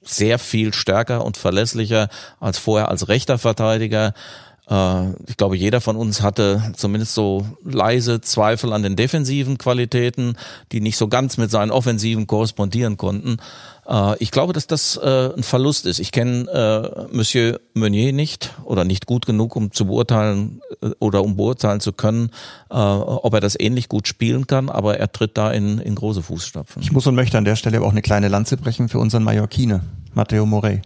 sehr 0.02 0.38
viel 0.38 0.72
stärker 0.72 1.24
und 1.24 1.36
verlässlicher 1.36 2.08
als 2.40 2.58
vorher 2.58 2.88
als 2.88 3.08
rechter 3.08 3.38
Verteidiger. 3.38 4.14
Äh, 4.68 5.10
Ich 5.26 5.36
glaube, 5.36 5.56
jeder 5.56 5.80
von 5.80 5.96
uns 5.96 6.22
hatte 6.22 6.72
zumindest 6.76 7.14
so 7.14 7.46
leise 7.64 8.20
Zweifel 8.20 8.72
an 8.72 8.82
den 8.82 8.96
defensiven 8.96 9.58
Qualitäten, 9.58 10.36
die 10.72 10.80
nicht 10.80 10.96
so 10.96 11.08
ganz 11.08 11.36
mit 11.36 11.50
seinen 11.50 11.70
offensiven 11.70 12.26
korrespondieren 12.26 12.96
konnten. 12.96 13.38
Äh, 13.86 14.16
Ich 14.18 14.30
glaube, 14.30 14.52
dass 14.52 14.66
das 14.66 14.96
äh, 14.96 15.30
ein 15.36 15.42
Verlust 15.42 15.86
ist. 15.86 15.98
Ich 15.98 16.12
kenne 16.12 17.08
Monsieur 17.12 17.60
Meunier 17.74 18.12
nicht 18.12 18.54
oder 18.64 18.84
nicht 18.84 19.06
gut 19.06 19.26
genug, 19.26 19.56
um 19.56 19.72
zu 19.72 19.86
beurteilen 19.86 20.60
oder 20.98 21.22
um 21.22 21.36
beurteilen 21.36 21.80
zu 21.80 21.92
können, 21.92 22.30
ob 22.68 23.34
er 23.34 23.40
das 23.40 23.58
ähnlich 23.58 23.88
gut 23.88 24.08
spielen 24.08 24.46
kann, 24.46 24.68
aber 24.68 24.98
er 24.98 25.10
tritt 25.12 25.36
da 25.36 25.50
in, 25.50 25.78
in 25.78 25.94
große 25.94 26.22
Fußstapfen. 26.22 26.82
Ich 26.82 26.92
muss 26.92 27.06
und 27.06 27.14
möchte 27.14 27.38
an 27.38 27.44
der 27.44 27.56
Stelle 27.56 27.78
aber 27.78 27.86
auch 27.86 27.92
eine 27.92 28.02
kleine 28.02 28.28
Lanze 28.28 28.56
brechen 28.56 28.88
für 28.88 28.98
unseren 28.98 29.22
Mallorquine, 29.24 29.82
Matteo 30.14 30.46
Morey. 30.46 30.82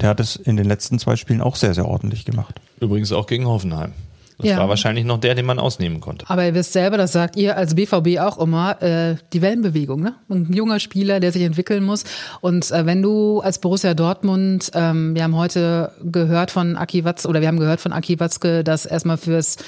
Der 0.00 0.08
hat 0.08 0.20
es 0.20 0.36
in 0.36 0.56
den 0.56 0.66
letzten 0.66 0.98
zwei 0.98 1.16
Spielen 1.16 1.40
auch 1.40 1.56
sehr, 1.56 1.74
sehr 1.74 1.86
ordentlich 1.86 2.24
gemacht. 2.24 2.60
Übrigens 2.80 3.12
auch 3.12 3.26
gegen 3.26 3.46
Hoffenheim. 3.46 3.92
Das 4.38 4.48
Ja. 4.50 4.56
war 4.58 4.68
wahrscheinlich 4.68 5.04
noch 5.04 5.18
der, 5.20 5.34
den 5.36 5.44
man 5.46 5.58
ausnehmen 5.60 6.00
konnte. 6.00 6.28
Aber 6.28 6.44
ihr 6.44 6.54
wisst 6.54 6.72
selber, 6.72 6.96
das 6.96 7.12
sagt 7.12 7.36
ihr 7.36 7.56
als 7.56 7.74
BVB 7.76 8.18
auch 8.18 8.38
immer, 8.38 8.80
äh, 8.82 9.16
die 9.32 9.42
Wellenbewegung, 9.42 10.00
ne? 10.00 10.14
Ein 10.28 10.52
junger 10.52 10.80
Spieler, 10.80 11.20
der 11.20 11.30
sich 11.30 11.42
entwickeln 11.42 11.84
muss. 11.84 12.04
Und 12.40 12.70
äh, 12.72 12.84
wenn 12.86 13.02
du 13.02 13.40
als 13.40 13.60
Borussia 13.60 13.94
Dortmund, 13.94 14.70
ähm, 14.74 15.14
wir 15.14 15.22
haben 15.22 15.36
heute 15.36 15.92
gehört 16.02 16.50
von 16.50 16.76
Aki 16.76 17.04
Watzke, 17.04 17.28
oder 17.28 17.40
wir 17.40 17.46
haben 17.48 17.60
gehört 17.60 17.80
von 17.80 17.92
Aki 17.92 18.18
Watzke, 18.18 18.64
dass 18.64 18.84
erstmal 18.86 19.18
fürs 19.18 19.58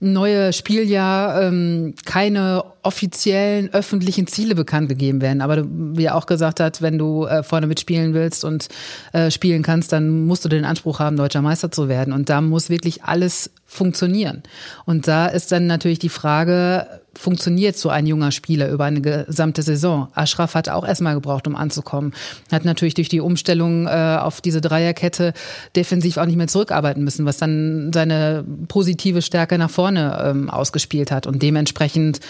neue 0.00 0.52
Spieljahr 0.52 1.42
ähm, 1.42 1.94
keine 2.04 2.64
offiziellen 2.82 3.72
öffentlichen 3.72 4.26
Ziele 4.26 4.54
bekannt 4.54 4.88
gegeben 4.88 5.20
werden. 5.20 5.40
Aber 5.40 5.64
wie 5.68 6.04
er 6.04 6.14
auch 6.14 6.26
gesagt 6.26 6.60
hat, 6.60 6.80
wenn 6.80 6.98
du 6.98 7.26
äh, 7.26 7.42
vorne 7.42 7.66
mitspielen 7.66 8.14
willst 8.14 8.44
und 8.44 8.68
äh, 9.12 9.30
spielen 9.30 9.62
kannst, 9.62 9.92
dann 9.92 10.26
musst 10.26 10.44
du 10.44 10.48
den 10.48 10.64
Anspruch 10.64 11.00
haben, 11.00 11.16
deutscher 11.16 11.42
Meister 11.42 11.70
zu 11.70 11.88
werden. 11.88 12.12
Und 12.12 12.28
da 12.28 12.40
muss 12.40 12.70
wirklich 12.70 13.04
alles 13.04 13.50
funktionieren. 13.66 14.42
Und 14.84 15.08
da 15.08 15.26
ist 15.26 15.50
dann 15.50 15.66
natürlich 15.66 15.98
die 15.98 16.08
Frage, 16.08 16.86
funktioniert 17.14 17.76
so 17.76 17.88
ein 17.88 18.06
junger 18.06 18.30
Spieler 18.30 18.68
über 18.68 18.84
eine 18.84 19.00
gesamte 19.00 19.62
Saison? 19.62 20.08
Ashraf 20.14 20.54
hat 20.54 20.68
auch 20.68 20.86
erstmal 20.86 21.14
gebraucht, 21.14 21.46
um 21.46 21.56
anzukommen. 21.56 22.12
Hat 22.52 22.64
natürlich 22.64 22.94
durch 22.94 23.08
die 23.08 23.20
Umstellung 23.20 23.86
äh, 23.86 24.18
auf 24.20 24.40
diese 24.40 24.60
Dreierkette 24.60 25.32
defensiv 25.74 26.16
auch 26.16 26.26
nicht 26.26 26.36
mehr 26.36 26.48
zurückarbeiten 26.48 27.02
müssen, 27.02 27.26
was 27.26 27.38
dann 27.38 27.92
seine 27.92 28.44
positive 28.68 29.22
Stärke 29.22 29.58
nach 29.58 29.70
vorne 29.70 30.22
ähm, 30.24 30.50
ausgespielt 30.50 31.10
hat. 31.10 31.26
Und 31.26 31.42
dementsprechend, 31.42 32.20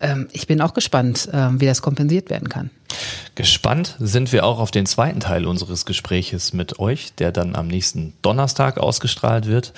ähm, 0.00 0.28
ich 0.32 0.46
bin 0.46 0.60
auch 0.60 0.74
gespannt, 0.74 1.28
ähm, 1.32 1.60
wie 1.60 1.66
das 1.66 1.82
kompensiert 1.82 2.30
werden 2.30 2.48
kann. 2.48 2.70
Gespannt 3.34 3.96
sind 3.98 4.32
wir 4.32 4.44
auch 4.44 4.58
auf 4.58 4.70
den 4.70 4.86
zweiten 4.86 5.20
Teil 5.20 5.46
unseres 5.46 5.84
Gespräches 5.86 6.52
mit 6.52 6.78
euch, 6.78 7.14
der 7.14 7.32
dann 7.32 7.56
am 7.56 7.66
nächsten 7.66 8.14
Donnerstag 8.22 8.78
ausgestrahlt 8.78 9.46
wird. 9.46 9.72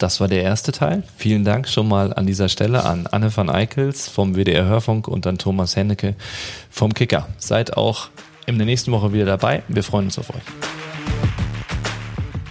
Das 0.00 0.18
war 0.18 0.28
der 0.28 0.42
erste 0.42 0.72
Teil. 0.72 1.02
Vielen 1.18 1.44
Dank 1.44 1.68
schon 1.68 1.86
mal 1.86 2.14
an 2.14 2.26
dieser 2.26 2.48
Stelle 2.48 2.86
an 2.86 3.06
Anne 3.06 3.36
van 3.36 3.50
Eickels 3.50 4.08
vom 4.08 4.34
WDR 4.34 4.64
Hörfunk 4.64 5.06
und 5.06 5.26
an 5.26 5.36
Thomas 5.36 5.76
Hennecke 5.76 6.14
vom 6.70 6.94
Kicker. 6.94 7.28
Seid 7.36 7.76
auch 7.76 8.08
in 8.46 8.56
der 8.56 8.64
nächsten 8.64 8.92
Woche 8.92 9.12
wieder 9.12 9.26
dabei. 9.26 9.62
Wir 9.68 9.82
freuen 9.82 10.06
uns 10.06 10.18
auf 10.18 10.30
euch. 10.30 10.42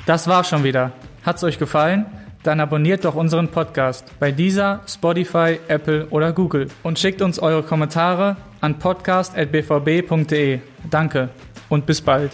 Das 0.06 0.28
war's 0.28 0.48
schon 0.48 0.64
wieder. 0.64 0.92
Hat's 1.26 1.44
euch 1.44 1.58
gefallen? 1.58 2.06
Dann 2.44 2.60
abonniert 2.60 3.04
doch 3.04 3.16
unseren 3.16 3.48
Podcast 3.48 4.06
bei 4.20 4.32
dieser, 4.32 4.82
Spotify, 4.88 5.60
Apple 5.68 6.06
oder 6.12 6.32
Google 6.34 6.68
und 6.84 7.00
schickt 7.00 7.24
uns 7.24 7.40
eure 7.40 7.64
Kommentare 7.64 8.38
an 8.62 8.78
podcast.bvb.de. 8.78 10.60
Danke 10.92 11.30
und 11.68 11.88
bis 11.88 12.00
bald. 12.00 12.32